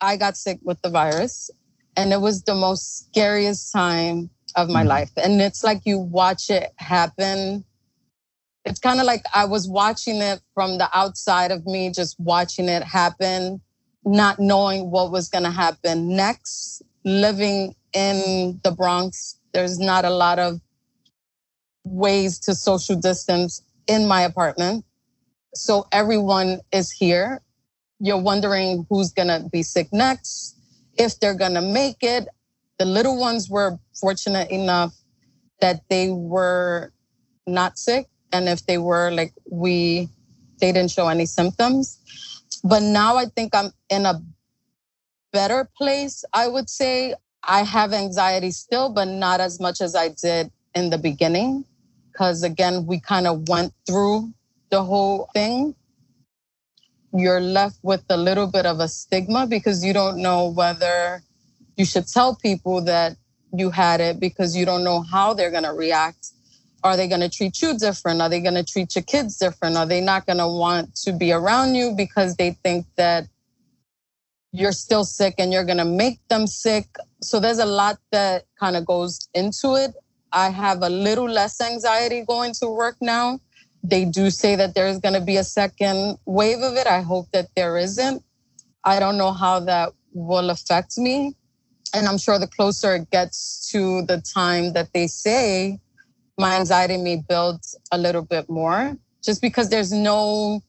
I 0.00 0.16
got 0.16 0.36
sick 0.36 0.58
with 0.62 0.80
the 0.82 0.90
virus 0.90 1.50
and 1.96 2.12
it 2.12 2.20
was 2.20 2.42
the 2.42 2.54
most 2.54 3.08
scariest 3.08 3.72
time 3.72 4.28
of 4.54 4.68
my 4.68 4.80
mm-hmm. 4.80 4.88
life. 4.88 5.10
And 5.16 5.40
it's 5.40 5.64
like 5.64 5.82
you 5.84 5.98
watch 5.98 6.50
it 6.50 6.72
happen. 6.76 7.64
It's 8.66 8.80
kind 8.80 9.00
of 9.00 9.06
like 9.06 9.24
I 9.34 9.46
was 9.46 9.68
watching 9.68 10.16
it 10.16 10.40
from 10.52 10.76
the 10.76 10.90
outside 10.92 11.52
of 11.52 11.64
me, 11.64 11.90
just 11.90 12.18
watching 12.18 12.68
it 12.68 12.82
happen 12.82 13.62
not 14.06 14.38
knowing 14.38 14.90
what 14.90 15.10
was 15.10 15.28
going 15.28 15.44
to 15.44 15.50
happen 15.50 16.16
next. 16.16 16.82
Living 17.04 17.74
in 17.92 18.60
the 18.64 18.70
Bronx, 18.70 19.38
there's 19.52 19.78
not 19.78 20.04
a 20.04 20.10
lot 20.10 20.38
of 20.38 20.60
ways 21.84 22.38
to 22.40 22.54
social 22.54 22.96
distance 22.96 23.62
in 23.86 24.06
my 24.06 24.22
apartment. 24.22 24.84
So 25.54 25.86
everyone 25.92 26.60
is 26.72 26.90
here. 26.90 27.42
You're 27.98 28.20
wondering 28.20 28.86
who's 28.90 29.12
going 29.12 29.28
to 29.28 29.48
be 29.50 29.62
sick 29.62 29.88
next, 29.92 30.56
if 30.98 31.18
they're 31.18 31.36
going 31.36 31.54
to 31.54 31.62
make 31.62 31.96
it. 32.02 32.28
The 32.78 32.84
little 32.84 33.18
ones 33.18 33.48
were 33.48 33.78
fortunate 33.98 34.50
enough 34.50 34.94
that 35.60 35.80
they 35.88 36.10
were 36.10 36.92
not 37.46 37.78
sick. 37.78 38.06
And 38.32 38.48
if 38.48 38.66
they 38.66 38.76
were, 38.78 39.10
like, 39.10 39.32
we, 39.50 40.10
they 40.60 40.72
didn't 40.72 40.90
show 40.90 41.08
any 41.08 41.24
symptoms. 41.26 41.98
But 42.66 42.82
now 42.82 43.16
I 43.16 43.26
think 43.26 43.54
I'm 43.54 43.72
in 43.90 44.06
a 44.06 44.22
better 45.32 45.70
place, 45.76 46.24
I 46.32 46.48
would 46.48 46.70
say. 46.70 47.14
I 47.44 47.62
have 47.62 47.92
anxiety 47.92 48.50
still, 48.50 48.90
but 48.92 49.06
not 49.06 49.40
as 49.40 49.60
much 49.60 49.80
as 49.80 49.94
I 49.96 50.08
did 50.08 50.50
in 50.74 50.90
the 50.90 50.98
beginning. 50.98 51.64
Because 52.12 52.42
again, 52.42 52.86
we 52.86 53.00
kind 53.00 53.26
of 53.26 53.48
went 53.48 53.72
through 53.86 54.32
the 54.70 54.82
whole 54.84 55.30
thing. 55.34 55.76
You're 57.14 57.40
left 57.40 57.78
with 57.82 58.04
a 58.10 58.16
little 58.16 58.48
bit 58.48 58.66
of 58.66 58.80
a 58.80 58.88
stigma 58.88 59.46
because 59.46 59.84
you 59.84 59.92
don't 59.92 60.22
know 60.22 60.48
whether 60.48 61.22
you 61.76 61.84
should 61.84 62.08
tell 62.08 62.36
people 62.36 62.82
that 62.84 63.16
you 63.52 63.70
had 63.70 64.00
it 64.00 64.20
because 64.20 64.56
you 64.56 64.66
don't 64.66 64.84
know 64.84 65.02
how 65.02 65.34
they're 65.34 65.52
going 65.52 65.64
to 65.64 65.72
react 65.72 66.32
are 66.86 66.96
they 66.96 67.08
going 67.08 67.20
to 67.20 67.28
treat 67.28 67.60
you 67.62 67.76
different? 67.78 68.20
Are 68.20 68.28
they 68.28 68.40
going 68.40 68.54
to 68.54 68.64
treat 68.64 68.94
your 68.94 69.04
kids 69.04 69.36
different? 69.36 69.76
Are 69.76 69.86
they 69.86 70.00
not 70.00 70.26
going 70.26 70.38
to 70.38 70.48
want 70.48 70.94
to 70.96 71.12
be 71.12 71.32
around 71.32 71.74
you 71.74 71.94
because 71.96 72.36
they 72.36 72.52
think 72.62 72.86
that 72.96 73.26
you're 74.52 74.72
still 74.72 75.04
sick 75.04 75.34
and 75.38 75.52
you're 75.52 75.64
going 75.64 75.78
to 75.78 75.84
make 75.84 76.18
them 76.28 76.46
sick? 76.46 76.86
So 77.22 77.40
there's 77.40 77.58
a 77.58 77.66
lot 77.66 77.98
that 78.12 78.44
kind 78.58 78.76
of 78.76 78.86
goes 78.86 79.28
into 79.34 79.74
it. 79.74 79.92
I 80.32 80.50
have 80.50 80.82
a 80.82 80.88
little 80.88 81.28
less 81.28 81.60
anxiety 81.60 82.24
going 82.26 82.52
to 82.60 82.68
work 82.68 82.96
now. 83.00 83.40
They 83.82 84.04
do 84.04 84.30
say 84.30 84.56
that 84.56 84.74
there's 84.74 84.98
going 84.98 85.14
to 85.14 85.20
be 85.20 85.36
a 85.36 85.44
second 85.44 86.18
wave 86.26 86.60
of 86.60 86.74
it. 86.74 86.86
I 86.86 87.00
hope 87.00 87.30
that 87.32 87.48
there 87.54 87.78
isn't. 87.78 88.22
I 88.84 88.98
don't 88.98 89.16
know 89.16 89.32
how 89.32 89.60
that 89.60 89.92
will 90.12 90.50
affect 90.50 90.98
me. 90.98 91.34
And 91.94 92.06
I'm 92.06 92.18
sure 92.18 92.38
the 92.38 92.46
closer 92.46 92.96
it 92.96 93.10
gets 93.10 93.70
to 93.70 94.02
the 94.02 94.20
time 94.20 94.72
that 94.72 94.92
they 94.92 95.06
say, 95.06 95.80
my 96.38 96.56
anxiety 96.56 96.96
may 96.96 97.16
build 97.16 97.64
a 97.92 97.98
little 97.98 98.22
bit 98.22 98.48
more 98.48 98.96
just 99.22 99.40
because 99.40 99.70
there's 99.70 99.92
no 99.92 100.62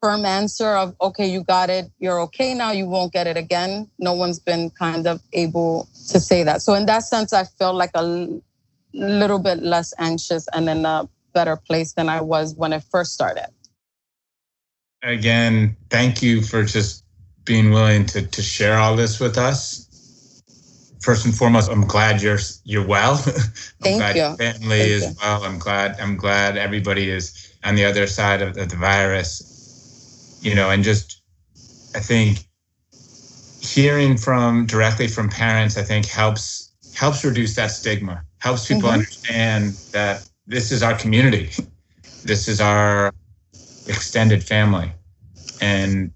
firm 0.00 0.24
answer 0.24 0.76
of 0.76 0.94
okay 1.00 1.26
you 1.26 1.42
got 1.42 1.70
it. 1.70 1.90
You're 1.98 2.20
okay 2.22 2.54
now. 2.54 2.70
You 2.70 2.86
won't 2.86 3.12
get 3.12 3.26
it 3.26 3.36
again. 3.36 3.90
No 3.98 4.12
one's 4.12 4.38
been 4.38 4.70
kind 4.70 5.06
of 5.06 5.20
able 5.32 5.88
to 6.08 6.20
say 6.20 6.44
that. 6.44 6.62
So 6.62 6.74
in 6.74 6.86
that 6.86 7.02
sense 7.02 7.32
i 7.32 7.44
feel 7.44 7.74
like 7.74 7.90
a 7.94 8.28
little 8.92 9.38
bit 9.38 9.62
less 9.62 9.92
anxious 9.98 10.48
and 10.52 10.68
in 10.68 10.84
a 10.84 11.08
better 11.34 11.56
place 11.56 11.92
than 11.92 12.08
i 12.08 12.20
was 12.20 12.54
when 12.54 12.72
it 12.72 12.82
first 12.90 13.12
started. 13.12 13.48
Again 15.02 15.76
thank 15.90 16.22
you 16.22 16.42
for 16.42 16.64
just 16.64 17.04
being 17.44 17.70
willing 17.70 18.04
to, 18.04 18.26
to 18.26 18.42
share 18.42 18.76
all 18.76 18.94
this 18.94 19.18
with 19.18 19.38
us 19.38 19.87
first 21.00 21.24
and 21.24 21.34
foremost, 21.34 21.70
I'm 21.70 21.86
glad 21.86 22.22
you're 22.22 22.38
you're 22.64 22.86
well. 22.86 23.16
Thank 23.82 24.16
you. 24.16 24.36
Family 24.36 24.78
Thank 24.78 24.90
is 24.90 25.06
you. 25.06 25.14
well. 25.22 25.44
I'm 25.44 25.58
glad 25.58 25.98
I'm 26.00 26.16
glad 26.16 26.56
everybody 26.56 27.10
is 27.10 27.52
on 27.64 27.74
the 27.74 27.84
other 27.84 28.06
side 28.06 28.42
of 28.42 28.54
the, 28.54 28.66
the 28.66 28.76
virus. 28.76 30.40
You 30.42 30.54
know, 30.54 30.70
and 30.70 30.84
just 30.84 31.22
I 31.94 32.00
think 32.00 32.46
hearing 33.60 34.16
from 34.16 34.66
directly 34.66 35.08
from 35.08 35.28
parents, 35.28 35.76
I 35.76 35.82
think 35.82 36.06
helps 36.06 36.72
helps 36.94 37.24
reduce 37.24 37.54
that 37.56 37.70
stigma. 37.70 38.22
Helps 38.38 38.66
people 38.66 38.88
mm-hmm. 38.88 39.00
understand 39.00 39.72
that 39.92 40.28
this 40.46 40.70
is 40.70 40.82
our 40.82 40.94
community. 40.96 41.50
This 42.24 42.48
is 42.48 42.60
our 42.60 43.12
extended 43.86 44.42
family. 44.44 44.92
and 45.60 46.12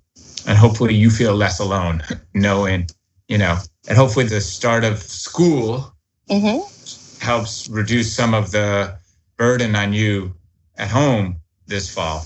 and 0.46 0.58
hopefully 0.58 0.94
you 0.94 1.10
feel 1.10 1.34
less 1.34 1.58
alone 1.60 2.02
knowing 2.34 2.88
you 3.28 3.38
know 3.38 3.56
and 3.88 3.96
hopefully 3.96 4.26
the 4.26 4.40
start 4.40 4.84
of 4.84 5.02
school 5.02 5.94
mm-hmm. 6.28 7.24
helps 7.24 7.68
reduce 7.68 8.12
some 8.12 8.34
of 8.34 8.50
the 8.50 8.96
burden 9.36 9.74
on 9.74 9.92
you 9.92 10.32
at 10.78 10.88
home 10.88 11.36
this 11.66 11.92
fall 11.92 12.24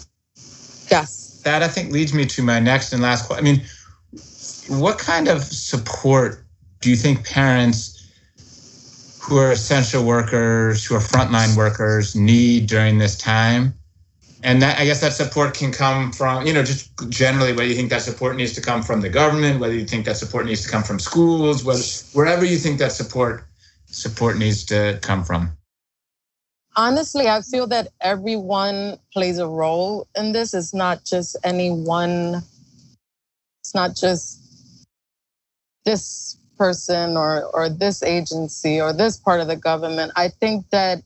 yes 0.90 1.40
that 1.45 1.62
i 1.62 1.69
think 1.69 1.92
leads 1.92 2.12
me 2.12 2.25
to 2.25 2.42
my 2.42 2.59
next 2.59 2.92
and 2.92 3.03
last 3.03 3.27
question 3.27 3.47
i 3.47 3.51
mean 3.51 3.62
what 4.69 4.99
kind 4.99 5.29
of 5.29 5.42
support 5.42 6.45
do 6.81 6.90
you 6.90 6.97
think 6.97 7.25
parents 7.27 7.97
who 9.27 9.38
are 9.38 9.51
essential 9.51 10.05
workers, 10.05 10.85
who 10.85 10.95
are 10.95 11.01
frontline 11.01 11.57
workers 11.57 12.14
need 12.14 12.69
during 12.69 12.99
this 12.99 13.19
time? 13.19 13.75
And 14.42 14.61
that 14.62 14.79
I 14.79 14.85
guess 14.85 15.01
that 15.01 15.12
support 15.12 15.55
can 15.55 15.72
come 15.72 16.12
from, 16.12 16.46
you 16.46 16.53
know, 16.53 16.62
just 16.62 16.90
generally 17.09 17.53
whether 17.53 17.66
you 17.66 17.75
think 17.75 17.90
that 17.90 18.03
support 18.03 18.37
needs 18.37 18.53
to 18.55 18.61
come 18.61 18.83
from 18.83 19.01
the 19.01 19.09
government, 19.09 19.61
whether 19.61 19.75
you 19.75 19.87
think 19.87 20.05
that 20.07 20.16
support 20.16 20.46
needs 20.46 20.62
to 20.64 20.68
come 20.68 20.83
from 20.83 20.99
schools, 20.99 21.64
whether, 21.64 21.83
wherever 22.12 22.44
you 22.44 22.59
think 22.59 22.79
that 22.79 22.92
support 22.92 23.44
support 23.87 24.37
needs 24.37 24.64
to 24.66 24.99
come 25.01 25.25
from. 25.25 25.57
Honestly, 26.77 27.29
I 27.29 27.40
feel 27.40 27.66
that 27.68 27.88
everyone 28.03 28.99
plays 29.12 29.38
a 29.38 29.49
role 29.49 30.07
in 30.14 30.33
this. 30.33 30.53
It's 30.53 30.75
not 30.75 31.05
just 31.05 31.37
any 31.42 31.70
one, 31.70 32.42
it's 33.62 33.75
not 33.75 33.96
just 33.96 34.42
this 35.87 36.37
person 36.59 37.16
or 37.16 37.44
or 37.55 37.68
this 37.68 38.03
agency 38.03 38.81
or 38.81 38.92
this 38.92 39.16
part 39.16 39.40
of 39.40 39.46
the 39.46 39.57
government. 39.57 40.12
I 40.16 40.29
think 40.29 40.68
that 40.70 41.03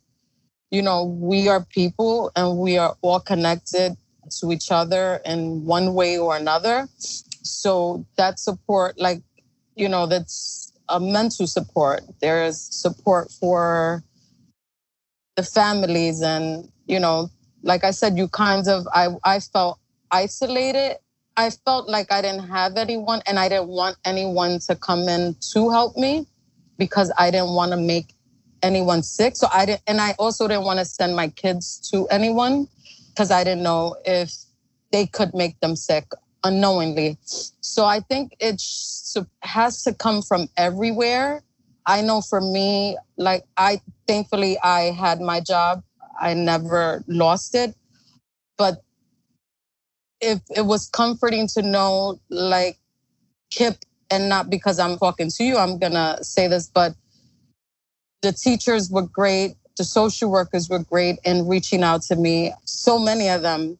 you 0.70 0.83
know 0.83 1.04
we 1.04 1.48
are 1.48 1.64
people 1.64 2.30
and 2.37 2.59
we 2.59 2.78
are 2.78 2.96
all 3.02 3.20
connected 3.20 3.96
to 4.40 4.52
each 4.52 4.70
other 4.70 5.20
in 5.24 5.64
one 5.64 5.94
way 5.94 6.18
or 6.18 6.37
another. 6.37 6.88
So 6.98 8.06
that 8.16 8.38
support, 8.38 8.98
like 8.98 9.22
you 9.74 9.88
know, 9.88 10.06
that's 10.06 10.72
a 10.88 11.00
mental 11.00 11.46
support. 11.46 12.02
There 12.20 12.44
is 12.44 12.61
support 12.61 13.30
for 13.30 14.04
the 15.37 15.42
families 15.42 16.22
and 16.22 16.70
you 16.87 16.98
know 16.98 17.30
like 17.62 17.85
i 17.85 17.92
said 17.92 18.18
you 18.18 18.26
kind 18.26 18.66
of 18.66 18.87
i 18.92 19.06
i 19.24 19.38
felt 19.38 19.78
isolated 20.11 20.96
I 21.40 21.48
felt 21.48 21.88
like 21.88 22.12
I 22.12 22.20
didn't 22.20 22.48
have 22.48 22.76
anyone 22.76 23.22
and 23.26 23.38
I 23.38 23.48
didn't 23.48 23.68
want 23.68 23.96
anyone 24.04 24.59
to 24.66 24.76
come 24.76 25.09
in 25.09 25.35
to 25.52 25.70
help 25.70 25.96
me 25.96 26.26
because 26.76 27.11
I 27.16 27.30
didn't 27.30 27.54
want 27.54 27.72
to 27.72 27.78
make 27.78 28.14
anyone 28.62 29.02
sick. 29.02 29.36
So 29.36 29.48
I 29.52 29.66
didn't, 29.66 29.82
and 29.86 30.00
I 30.00 30.14
also 30.18 30.48
didn't 30.48 30.64
want 30.64 30.78
to 30.78 30.84
send 30.84 31.16
my 31.16 31.28
kids 31.28 31.78
to 31.90 32.06
anyone 32.08 32.68
because 33.08 33.30
I 33.30 33.44
didn't 33.44 33.62
know 33.62 33.96
if 34.04 34.32
they 34.92 35.06
could 35.06 35.34
make 35.34 35.58
them 35.60 35.76
sick 35.76 36.04
unknowingly. 36.44 37.18
So 37.60 37.84
I 37.84 38.00
think 38.00 38.36
it 38.40 38.62
has 39.42 39.82
to 39.84 39.94
come 39.94 40.22
from 40.22 40.48
everywhere. 40.56 41.42
I 41.86 42.02
know 42.02 42.20
for 42.20 42.40
me, 42.40 42.96
like 43.16 43.44
I 43.56 43.80
thankfully 44.06 44.58
I 44.62 44.90
had 44.90 45.20
my 45.20 45.40
job. 45.40 45.82
I 46.20 46.34
never 46.34 47.02
lost 47.06 47.54
it. 47.54 47.74
But 48.58 48.82
if 50.20 50.40
it 50.54 50.66
was 50.66 50.88
comforting 50.88 51.48
to 51.54 51.62
know 51.62 52.20
like 52.28 52.78
KIPP 53.50 53.78
and 54.10 54.28
not 54.28 54.50
because 54.50 54.78
I'm 54.78 54.98
talking 54.98 55.30
to 55.30 55.44
you, 55.44 55.56
I'm 55.56 55.78
gonna 55.78 56.22
say 56.22 56.46
this, 56.48 56.66
but 56.68 56.94
the 58.22 58.33
teachers 58.33 58.90
were 58.90 59.06
great, 59.06 59.56
the 59.76 59.85
social 59.85 60.30
workers 60.30 60.68
were 60.68 60.80
great 60.80 61.18
in 61.24 61.46
reaching 61.46 61.83
out 61.83 62.02
to 62.02 62.16
me, 62.16 62.52
so 62.64 62.98
many 62.98 63.28
of 63.28 63.42
them, 63.42 63.78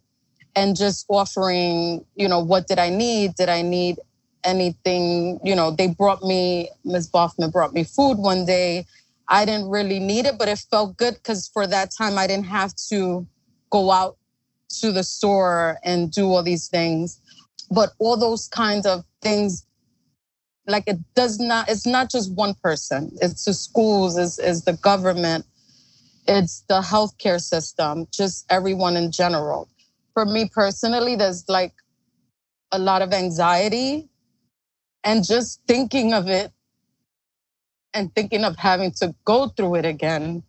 and 0.57 0.76
just 0.76 1.07
offering, 1.09 2.05
you 2.16 2.29
know, 2.29 2.40
what 2.40 2.66
did 2.66 2.79
I 2.79 2.90
need? 2.90 3.35
Did 3.35 3.48
I 3.48 3.62
need 3.62 3.98
anything? 4.44 5.38
You 5.44 5.55
know, 5.55 5.70
they 5.70 5.88
brought 5.88 6.22
me, 6.22 6.70
Ms. 6.85 7.11
Boffman 7.11 7.53
brought 7.53 7.74
me 7.74 7.85
food 7.85 8.18
one 8.18 8.46
day. 8.46 8.87
I 9.29 9.44
didn't 9.44 9.68
really 9.68 10.00
need 10.00 10.26
it, 10.26 10.38
but 10.38 10.48
it 10.48 10.59
felt 10.59 10.96
good 10.96 11.14
because 11.14 11.48
for 11.48 11.66
that 11.66 11.92
time 11.96 12.18
I 12.18 12.26
didn't 12.26 12.46
have 12.46 12.74
to 12.88 13.26
go 13.70 13.90
out 13.90 14.16
to 14.81 14.92
the 14.92 15.05
store 15.05 15.79
and 15.85 16.11
do 16.11 16.33
all 16.33 16.42
these 16.42 16.68
things. 16.68 17.20
But 17.70 17.90
all 17.98 18.16
those 18.16 18.48
kinds 18.48 18.87
of 18.87 19.05
things, 19.22 19.64
like 20.66 20.85
it 20.87 20.99
does 21.14 21.38
not, 21.40 21.68
it's 21.68 21.87
not 21.87 22.11
just 22.11 22.33
one 22.35 22.55
person. 22.55 23.12
It's 23.23 23.44
the 23.44 23.55
schools, 23.55 24.18
it's, 24.18 24.38
it's 24.38 24.62
the 24.62 24.75
government, 24.75 25.46
it's 26.29 26.62
the 26.68 26.81
healthcare 26.81 27.40
system, 27.40 28.07
just 28.12 28.46
everyone 28.51 28.96
in 28.96 29.12
general. 29.12 29.68
For 30.14 30.25
me 30.25 30.51
personally, 30.53 31.16
there's 31.16 31.49
like 31.49 31.75
a 32.73 32.79
lot 32.79 33.03
of 33.03 33.12
anxiety 33.12 34.09
and 35.05 35.25
just 35.25 35.61
thinking 35.66 36.12
of 36.14 36.29
it 36.29 36.53
and 37.94 38.14
thinking 38.14 38.44
of 38.44 38.57
having 38.57 38.92
to 38.92 39.14
go 39.25 39.49
through 39.49 39.77
it 39.77 39.85
again. 39.85 40.42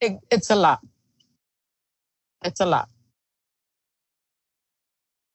It, 0.00 0.18
it's 0.30 0.50
a 0.50 0.56
lot. 0.56 0.80
It's 2.44 2.60
a 2.60 2.66
lot. 2.66 2.88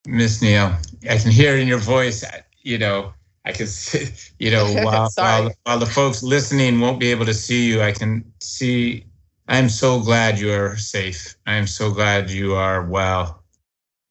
Miss 0.07 0.41
Neal, 0.41 0.75
I 1.09 1.17
can 1.17 1.31
hear 1.31 1.57
in 1.57 1.67
your 1.67 1.79
voice, 1.79 2.23
you 2.67 2.77
know, 2.77 3.13
I 3.45 3.53
can 3.53 3.67
see, 3.85 4.09
you 4.39 4.51
know, 4.51 4.65
while, 4.83 5.09
while, 5.15 5.51
while 5.63 5.79
the 5.79 5.85
folks 5.85 6.21
listening 6.21 6.79
won't 6.79 6.99
be 6.99 7.09
able 7.11 7.25
to 7.25 7.33
see 7.33 7.65
you, 7.65 7.81
I 7.81 7.93
can 7.93 8.23
see. 8.41 9.05
I'm 9.47 9.69
so 9.69 10.01
glad 10.01 10.39
you 10.39 10.51
are 10.51 10.75
safe. 10.75 11.35
I 11.45 11.53
am 11.53 11.67
so 11.67 11.89
glad 11.89 12.29
you 12.29 12.53
are 12.55 12.83
well. 12.83 13.41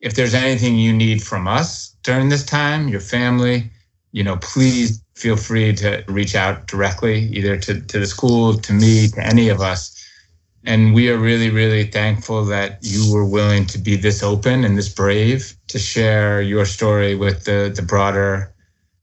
If 0.01 0.14
there's 0.14 0.35
anything 0.35 0.77
you 0.77 0.95
need 0.95 1.23
from 1.23 1.47
us 1.47 1.95
during 2.03 2.31
this 2.31 2.45
time, 2.45 2.88
your 2.88 3.01
family, 3.01 3.71
you 4.12 4.25
know, 4.25 4.37
please 4.37 5.03
feel 5.14 5.37
free 5.37 5.75
to 5.75 6.03
reach 6.09 6.35
out 6.35 6.66
directly, 6.66 7.29
either 7.35 7.59
to, 7.59 7.81
to 7.83 7.99
the 7.99 8.07
school, 8.07 8.55
to 8.55 8.73
me, 8.73 9.09
to 9.09 9.27
any 9.27 9.51
of 9.51 9.61
us 9.61 9.95
and 10.66 10.92
we 10.92 11.09
are 11.11 11.16
really, 11.16 11.48
really 11.48 11.85
thankful 11.85 12.44
that 12.46 12.79
you 12.83 13.12
were 13.14 13.24
willing 13.24 13.66
to 13.66 13.79
be 13.79 13.94
this 13.94 14.22
open 14.22 14.64
and 14.64 14.76
this 14.76 14.88
brave 14.88 15.57
to 15.68 15.79
share 15.79 16.42
your 16.42 16.66
story 16.66 17.14
with 17.14 17.44
the, 17.44 17.72
the 17.74 17.83
broader 17.83 18.52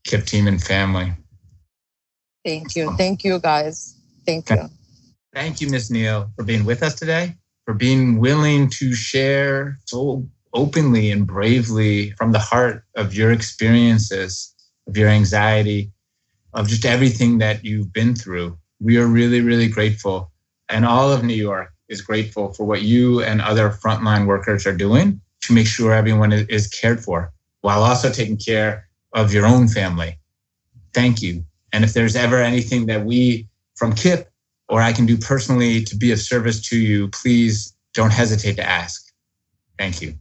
KIPP 0.06 0.26
team 0.26 0.46
and 0.46 0.62
family. 0.62 1.12
Thank 2.44 2.76
you. 2.76 2.94
Thank 2.98 3.24
you, 3.24 3.38
guys. 3.38 3.98
Thank 4.26 4.50
you. 4.50 4.68
Thank 5.32 5.62
you, 5.62 5.70
Ms. 5.70 5.90
Neal, 5.90 6.30
for 6.36 6.44
being 6.44 6.66
with 6.66 6.82
us 6.82 6.94
today, 6.94 7.34
for 7.64 7.72
being 7.72 8.18
willing 8.18 8.68
to 8.70 8.94
share 8.94 9.78
so 9.86 10.28
openly 10.52 11.10
and 11.10 11.26
bravely 11.26 12.10
from 12.12 12.32
the 12.32 12.38
heart 12.38 12.84
of 12.94 13.14
your 13.14 13.32
experiences, 13.32 14.54
of 14.86 14.98
your 14.98 15.08
anxiety, 15.08 15.90
of 16.52 16.68
just 16.68 16.84
everything 16.84 17.38
that 17.38 17.64
you've 17.64 17.92
been 17.92 18.14
through. 18.14 18.58
We 18.80 18.98
are 18.98 19.06
really, 19.06 19.40
really 19.40 19.68
grateful 19.68 20.30
and 20.68 20.84
all 20.84 21.12
of 21.12 21.24
New 21.24 21.34
York 21.34 21.72
is 21.88 22.00
grateful 22.00 22.52
for 22.52 22.64
what 22.64 22.82
you 22.82 23.22
and 23.22 23.40
other 23.40 23.70
frontline 23.70 24.26
workers 24.26 24.66
are 24.66 24.76
doing 24.76 25.20
to 25.42 25.52
make 25.52 25.66
sure 25.66 25.92
everyone 25.92 26.32
is 26.32 26.68
cared 26.68 27.02
for 27.02 27.32
while 27.60 27.82
also 27.82 28.10
taking 28.10 28.36
care 28.36 28.88
of 29.12 29.32
your 29.32 29.46
own 29.46 29.68
family. 29.68 30.18
Thank 30.92 31.22
you. 31.22 31.44
And 31.72 31.84
if 31.84 31.92
there's 31.92 32.16
ever 32.16 32.40
anything 32.40 32.86
that 32.86 33.04
we 33.04 33.48
from 33.76 33.92
KIPP 33.92 34.26
or 34.68 34.80
I 34.80 34.92
can 34.92 35.06
do 35.06 35.16
personally 35.16 35.82
to 35.84 35.96
be 35.96 36.12
of 36.12 36.20
service 36.20 36.60
to 36.68 36.78
you, 36.78 37.08
please 37.08 37.74
don't 37.92 38.12
hesitate 38.12 38.56
to 38.56 38.68
ask. 38.68 39.12
Thank 39.78 40.00
you. 40.00 40.14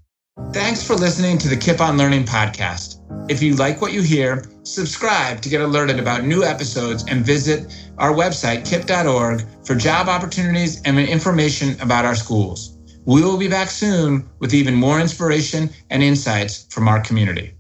Thanks 0.51 0.86
for 0.86 0.95
listening 0.95 1.38
to 1.39 1.47
the 1.47 1.56
KIPP 1.56 1.79
on 1.79 1.97
Learning 1.97 2.23
podcast. 2.23 3.03
If 3.30 3.41
you 3.41 3.56
like 3.56 3.82
what 3.82 3.93
you 3.93 4.02
hear, 4.02 4.43
subscribe 4.63 5.41
to 5.41 5.49
get 5.49 5.62
alerted 5.62 5.99
about 5.99 6.26
new 6.26 6.43
episodes 6.43 7.06
and 7.08 7.26
visit 7.26 7.73
our 7.97 8.12
website, 8.12 8.65
kipp.org, 8.65 9.45
for 9.65 9.76
job 9.76 10.10
opportunities 10.10 10.82
and 10.84 10.99
information 10.99 11.80
about 11.82 12.06
our 12.06 12.15
schools. 12.15 12.78
We 13.06 13.21
will 13.21 13.38
be 13.38 13.47
back 13.47 13.69
soon 13.69 14.30
with 14.39 14.54
even 14.54 14.76
more 14.76 14.99
inspiration 14.99 15.69
and 15.89 16.04
insights 16.04 16.65
from 16.69 16.88
our 16.88 17.02
community. 17.02 17.56